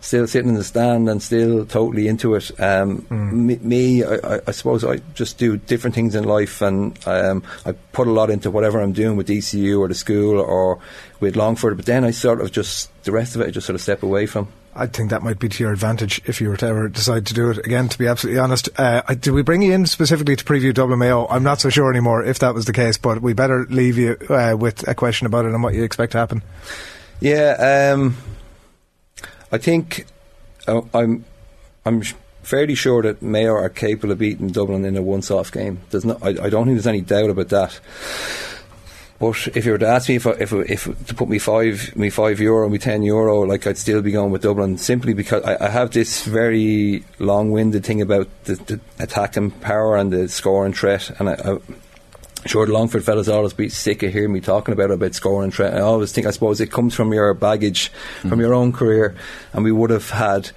still 0.02 0.26
sitting 0.26 0.50
in 0.50 0.54
the 0.54 0.64
stand 0.64 1.08
and 1.08 1.22
still 1.22 1.64
totally 1.64 2.08
into 2.08 2.34
it. 2.34 2.50
Um, 2.60 3.06
Me, 3.10 3.58
me 3.62 4.04
I, 4.04 4.16
I- 4.36 4.40
I 4.46 4.50
suppose 4.50 4.84
I 4.84 5.00
just 5.14 5.38
do 5.38 5.56
different 5.56 5.94
things 5.94 6.14
in 6.14 6.24
life, 6.24 6.60
and 6.60 6.98
um, 7.06 7.42
I 7.64 7.72
put 7.72 8.06
a 8.06 8.12
lot 8.12 8.28
into 8.30 8.50
whatever 8.50 8.80
I'm 8.82 8.92
doing 8.92 9.16
with 9.16 9.28
DCU 9.28 9.78
or 9.80 9.88
the 9.88 9.94
school 9.94 10.38
or 10.40 10.78
with 11.20 11.36
Longford. 11.36 11.76
But 11.76 11.86
then 11.86 12.04
I 12.04 12.10
sort 12.10 12.40
of 12.42 12.52
just 12.52 12.90
the 13.04 13.12
rest 13.12 13.34
of 13.34 13.40
it, 13.40 13.48
I 13.48 13.50
just 13.50 13.66
sort 13.66 13.74
of 13.76 13.80
step 13.80 14.02
away 14.02 14.26
from. 14.26 14.48
I 14.74 14.86
think 14.86 15.10
that 15.10 15.22
might 15.22 15.38
be 15.38 15.48
to 15.48 15.64
your 15.64 15.72
advantage 15.72 16.20
if 16.26 16.40
you 16.40 16.48
were 16.48 16.56
to 16.58 16.66
ever 16.66 16.88
decide 16.88 17.26
to 17.26 17.34
do 17.34 17.50
it 17.50 17.58
again. 17.58 17.88
To 17.88 17.98
be 17.98 18.06
absolutely 18.06 18.38
honest, 18.38 18.68
uh, 18.78 19.02
did 19.14 19.32
we 19.32 19.42
bring 19.42 19.62
you 19.62 19.72
in 19.72 19.86
specifically 19.86 20.36
to 20.36 20.44
preview 20.44 20.72
Dublin 20.72 20.98
Mayo? 20.98 21.26
I'm 21.28 21.42
not 21.42 21.60
so 21.60 21.70
sure 21.70 21.90
anymore 21.90 22.24
if 22.24 22.38
that 22.38 22.54
was 22.54 22.66
the 22.66 22.72
case, 22.72 22.96
but 22.96 23.20
we 23.20 23.32
better 23.32 23.66
leave 23.68 23.98
you 23.98 24.16
uh, 24.28 24.56
with 24.58 24.86
a 24.86 24.94
question 24.94 25.26
about 25.26 25.44
it 25.44 25.52
and 25.52 25.62
what 25.62 25.74
you 25.74 25.82
expect 25.82 26.12
to 26.12 26.18
happen. 26.18 26.42
Yeah, 27.20 27.92
um, 27.94 28.16
I 29.50 29.58
think 29.58 30.06
uh, 30.68 30.82
I'm 30.94 31.24
I'm 31.84 32.02
fairly 32.42 32.74
sure 32.74 33.02
that 33.02 33.22
Mayo 33.22 33.52
are 33.52 33.68
capable 33.68 34.12
of 34.12 34.18
beating 34.18 34.48
Dublin 34.48 34.84
in 34.84 34.96
a 34.96 35.02
once-off 35.02 35.50
game. 35.52 35.80
There's 35.90 36.06
I, 36.06 36.28
I 36.28 36.48
don't 36.48 36.66
think 36.66 36.76
there's 36.76 36.86
any 36.86 37.00
doubt 37.00 37.30
about 37.30 37.48
that. 37.48 37.80
But 39.20 39.48
if 39.54 39.66
you 39.66 39.72
were 39.72 39.78
to 39.78 39.86
ask 39.86 40.08
me 40.08 40.16
if, 40.16 40.24
if, 40.24 40.52
if 40.52 41.06
to 41.08 41.14
put 41.14 41.28
me 41.28 41.38
five, 41.38 41.94
me 41.94 42.08
five 42.08 42.40
euro, 42.40 42.70
me 42.70 42.78
ten 42.78 43.02
euro, 43.02 43.42
like 43.42 43.66
I'd 43.66 43.76
still 43.76 44.00
be 44.00 44.12
going 44.12 44.32
with 44.32 44.42
Dublin 44.42 44.78
simply 44.78 45.12
because 45.12 45.44
I, 45.44 45.66
I 45.66 45.68
have 45.68 45.90
this 45.90 46.24
very 46.24 47.04
long-winded 47.18 47.84
thing 47.84 48.00
about 48.00 48.28
the, 48.44 48.54
the 48.54 48.80
attacking 48.98 49.50
power 49.50 49.98
and 49.98 50.10
the 50.10 50.26
scoring 50.30 50.72
threat, 50.72 51.10
and 51.20 51.28
I 51.28 51.58
Sure, 52.46 52.64
the 52.64 52.72
Longford 52.72 53.04
fellas 53.04 53.28
always 53.28 53.52
be 53.52 53.68
sick 53.68 54.02
of 54.02 54.12
hearing 54.12 54.32
me 54.32 54.40
talking 54.40 54.72
about 54.72 54.90
about 54.90 55.14
scoring 55.14 55.52
and. 55.58 55.74
I 55.74 55.80
always 55.80 56.10
think, 56.12 56.26
I 56.26 56.30
suppose, 56.30 56.60
it 56.60 56.72
comes 56.72 56.94
from 56.94 57.12
your 57.12 57.32
baggage, 57.34 57.88
from 58.22 58.30
mm. 58.30 58.40
your 58.40 58.54
own 58.54 58.72
career, 58.72 59.14
and 59.52 59.62
we 59.62 59.72
would 59.72 59.90
have 59.90 60.08
had 60.10 60.50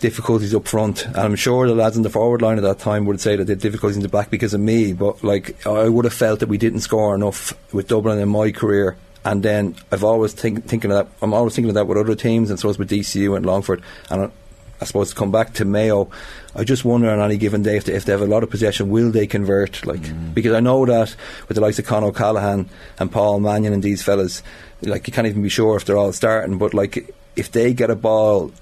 difficulties 0.00 0.54
up 0.54 0.66
front. 0.66 1.06
And 1.06 1.16
I'm 1.16 1.36
sure 1.36 1.66
the 1.66 1.74
lads 1.74 1.96
in 1.96 2.02
the 2.02 2.10
forward 2.10 2.42
line 2.42 2.56
at 2.56 2.62
that 2.62 2.80
time 2.80 3.04
would 3.06 3.20
say 3.20 3.36
that 3.36 3.44
they 3.44 3.52
had 3.52 3.60
difficulties 3.60 3.96
in 3.96 4.02
the 4.02 4.08
back 4.08 4.30
because 4.30 4.54
of 4.54 4.60
me. 4.60 4.92
But 4.92 5.22
like, 5.22 5.64
I 5.66 5.88
would 5.88 6.04
have 6.04 6.14
felt 6.14 6.40
that 6.40 6.48
we 6.48 6.58
didn't 6.58 6.80
score 6.80 7.14
enough 7.14 7.52
with 7.72 7.88
Dublin 7.88 8.18
in 8.18 8.28
my 8.28 8.50
career. 8.50 8.96
And 9.24 9.42
then 9.42 9.76
I've 9.92 10.04
always 10.04 10.32
think, 10.32 10.64
thinking 10.66 10.90
of 10.90 10.96
that. 11.06 11.12
I'm 11.22 11.34
always 11.34 11.54
thinking 11.54 11.70
of 11.70 11.74
that 11.74 11.86
with 11.86 11.98
other 11.98 12.14
teams, 12.14 12.50
and 12.50 12.58
so 12.58 12.68
it's 12.68 12.78
with 12.78 12.90
DCU 12.90 13.36
and 13.36 13.44
Longford. 13.44 13.82
And 14.10 14.32
I, 14.80 14.84
suppose 14.84 15.10
to 15.10 15.14
come 15.14 15.30
back 15.30 15.54
to 15.54 15.64
Mayo, 15.64 16.10
I 16.54 16.64
just 16.64 16.84
wonder 16.84 17.10
on 17.10 17.20
any 17.20 17.36
given 17.36 17.62
day 17.62 17.76
if 17.76 17.84
they, 17.84 17.94
if 17.94 18.04
they 18.04 18.12
have 18.12 18.22
a 18.22 18.26
lot 18.26 18.42
of 18.42 18.50
possession, 18.50 18.90
will 18.90 19.10
they 19.10 19.26
convert? 19.26 19.84
Like 19.84 20.00
mm. 20.00 20.34
because 20.34 20.52
I 20.52 20.60
know 20.60 20.84
that 20.86 21.14
with 21.48 21.56
the 21.56 21.60
likes 21.60 21.78
of 21.78 21.86
Con 21.86 22.04
O'Callaghan 22.04 22.68
and 22.98 23.12
Paul 23.12 23.40
Mannion 23.40 23.72
and 23.72 23.82
these 23.82 24.02
fellas, 24.02 24.42
like 24.82 25.06
you 25.06 25.12
can't 25.12 25.26
even 25.26 25.42
be 25.42 25.48
sure 25.48 25.76
if 25.76 25.84
they're 25.84 25.96
all 25.96 26.12
starting. 26.12 26.58
But 26.58 26.74
like 26.74 27.14
if 27.36 27.52
they 27.52 27.74
get 27.74 27.90
a 27.90 27.96
ball 27.96 28.52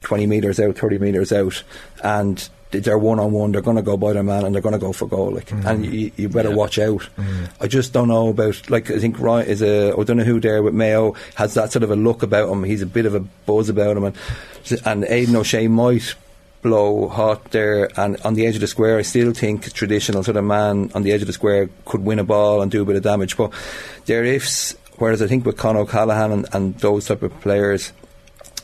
twenty 0.00 0.26
meters 0.26 0.60
out, 0.60 0.76
thirty 0.76 0.98
meters 0.98 1.32
out, 1.32 1.62
and 2.02 2.48
they're 2.80 2.98
one 2.98 3.18
on 3.18 3.32
one, 3.32 3.52
they're 3.52 3.62
going 3.62 3.76
to 3.76 3.82
go 3.82 3.96
by 3.96 4.12
their 4.12 4.22
man 4.22 4.44
and 4.44 4.54
they're 4.54 4.62
going 4.62 4.74
to 4.74 4.78
go 4.78 4.92
for 4.92 5.06
goal. 5.06 5.32
Like, 5.32 5.46
mm. 5.46 5.64
and 5.64 5.86
you, 5.86 6.10
you 6.16 6.28
better 6.28 6.50
watch 6.50 6.78
out. 6.78 7.08
Mm. 7.16 7.50
I 7.60 7.66
just 7.66 7.92
don't 7.92 8.08
know 8.08 8.28
about 8.28 8.70
like 8.70 8.90
I 8.90 8.98
think 8.98 9.18
Ryan 9.18 9.46
is 9.46 9.62
a 9.62 9.94
I 9.96 10.04
don't 10.04 10.16
know 10.16 10.24
who 10.24 10.40
there 10.40 10.62
with 10.62 10.74
Mayo 10.74 11.14
has 11.34 11.54
that 11.54 11.72
sort 11.72 11.82
of 11.82 11.90
a 11.90 11.96
look 11.96 12.22
about 12.22 12.50
him. 12.50 12.64
He's 12.64 12.82
a 12.82 12.86
bit 12.86 13.06
of 13.06 13.14
a 13.14 13.20
buzz 13.20 13.68
about 13.68 13.96
him, 13.96 14.04
and 14.04 14.16
and 14.84 15.04
Aidan 15.04 15.36
O'Shea 15.36 15.68
might 15.68 16.14
blow 16.62 17.08
hot 17.08 17.50
there 17.50 17.90
and 18.00 18.16
on 18.22 18.32
the 18.32 18.46
edge 18.46 18.54
of 18.54 18.62
the 18.62 18.66
square 18.66 18.96
I 18.96 19.02
still 19.02 19.34
think 19.34 19.70
traditional 19.74 20.24
sort 20.24 20.38
of 20.38 20.44
man 20.44 20.90
on 20.94 21.02
the 21.02 21.12
edge 21.12 21.20
of 21.20 21.26
the 21.26 21.34
square 21.34 21.68
could 21.84 22.02
win 22.02 22.18
a 22.18 22.24
ball 22.24 22.62
and 22.62 22.70
do 22.70 22.80
a 22.80 22.86
bit 22.86 22.96
of 22.96 23.02
damage 23.02 23.36
but 23.36 23.52
there 24.06 24.24
ifs 24.24 24.74
whereas 24.96 25.20
I 25.20 25.26
think 25.26 25.44
with 25.44 25.58
Con 25.58 25.76
O'Callaghan 25.76 26.32
and, 26.32 26.48
and 26.54 26.74
those 26.78 27.04
type 27.04 27.22
of 27.22 27.38
players 27.42 27.92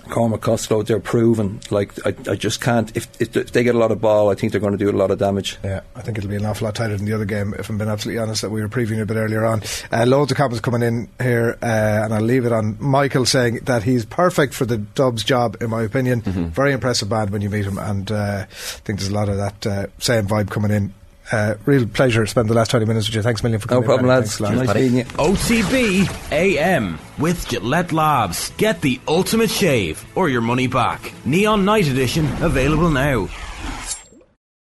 Cormac 0.09 0.41
Costello, 0.41 0.83
they're 0.83 1.01
proven. 1.01 1.61
Like 1.71 1.93
I, 2.07 2.15
I 2.31 2.35
just 2.37 2.61
can't. 2.61 2.95
If, 2.97 3.09
if 3.21 3.53
they 3.53 3.63
get 3.63 3.75
a 3.75 3.79
lot 3.79 3.91
of 3.91 4.01
ball, 4.01 4.31
I 4.31 4.35
think 4.35 4.53
they're 4.53 4.61
going 4.61 4.77
to 4.77 4.79
do 4.79 4.91
a 4.91 4.97
lot 4.97 5.11
of 5.11 5.19
damage. 5.19 5.59
Yeah, 5.63 5.81
I 5.95 6.03
think 6.03 6.19
it'll 6.19 6.31
be 6.31 6.37
an 6.37 6.47
awful 6.47 6.65
lot 6.67 6.75
tighter 6.75 6.97
than 6.97 7.07
the 7.07 7.13
other 7.13 7.25
game, 7.25 7.55
if 7.59 7.69
I'm 7.69 7.79
being 7.79 7.91
absolutely 7.91 8.21
honest, 8.21 8.43
that 8.43 8.51
we 8.51 8.61
were 8.61 8.69
previewing 8.69 9.01
a 9.01 9.07
bit 9.07 9.17
earlier 9.17 9.45
on. 9.45 9.63
Uh, 9.93 10.05
loads 10.07 10.31
of 10.31 10.37
comments 10.37 10.61
coming 10.61 10.83
in 10.83 11.09
here, 11.21 11.59
uh, 11.63 11.67
and 12.05 12.15
I'll 12.15 12.21
leave 12.21 12.47
it 12.47 12.53
on 12.53 12.77
Michael 12.81 13.27
saying 13.27 13.61
that 13.65 13.83
he's 13.83 14.05
perfect 14.05 14.55
for 14.55 14.65
the 14.65 14.79
Dubs 14.79 15.25
job, 15.25 15.57
in 15.61 15.71
my 15.71 15.83
opinion. 15.83 16.23
Very 16.23 16.73
impressive 16.73 17.09
band 17.09 17.31
when 17.31 17.43
you 17.43 17.51
meet 17.51 17.65
him, 17.67 17.79
and 17.79 18.11
uh, 18.11 18.47
I 18.49 18.55
think 18.55 18.99
there's 18.99 19.11
a 19.11 19.15
lot 19.15 19.29
of 19.29 19.37
that 19.37 19.67
uh, 19.67 19.87
same 19.99 20.27
vibe 20.27 20.51
coming 20.51 20.71
in. 20.71 20.95
Uh, 21.33 21.55
real 21.65 21.87
pleasure 21.87 22.25
to 22.25 22.31
spend 22.31 22.49
the 22.49 22.55
last 22.55 22.71
20 22.73 22.87
minutes 22.87 23.07
with 23.07 23.15
you. 23.15 23.23
Thanks 23.23 23.41
a 23.41 23.45
million 23.45 23.61
for 23.61 23.69
coming. 23.69 23.83
No 23.83 23.87
problem, 23.87 24.11
in. 24.11 24.17
lads. 24.17 24.39
Thanks, 24.39 24.67
Nice 24.67 24.75
meeting 24.75 24.97
you. 24.99 25.05
OTB 25.05 26.33
AM 26.33 26.99
with 27.19 27.49
Gillette 27.49 27.93
Labs. 27.93 28.51
Get 28.57 28.81
the 28.81 29.01
ultimate 29.07 29.51
shave 29.51 30.05
or 30.17 30.29
your 30.29 30.41
money 30.41 30.67
back. 30.67 31.13
Neon 31.25 31.65
Night 31.65 31.87
Edition 31.87 32.27
available 32.43 32.91
now. 32.91 33.29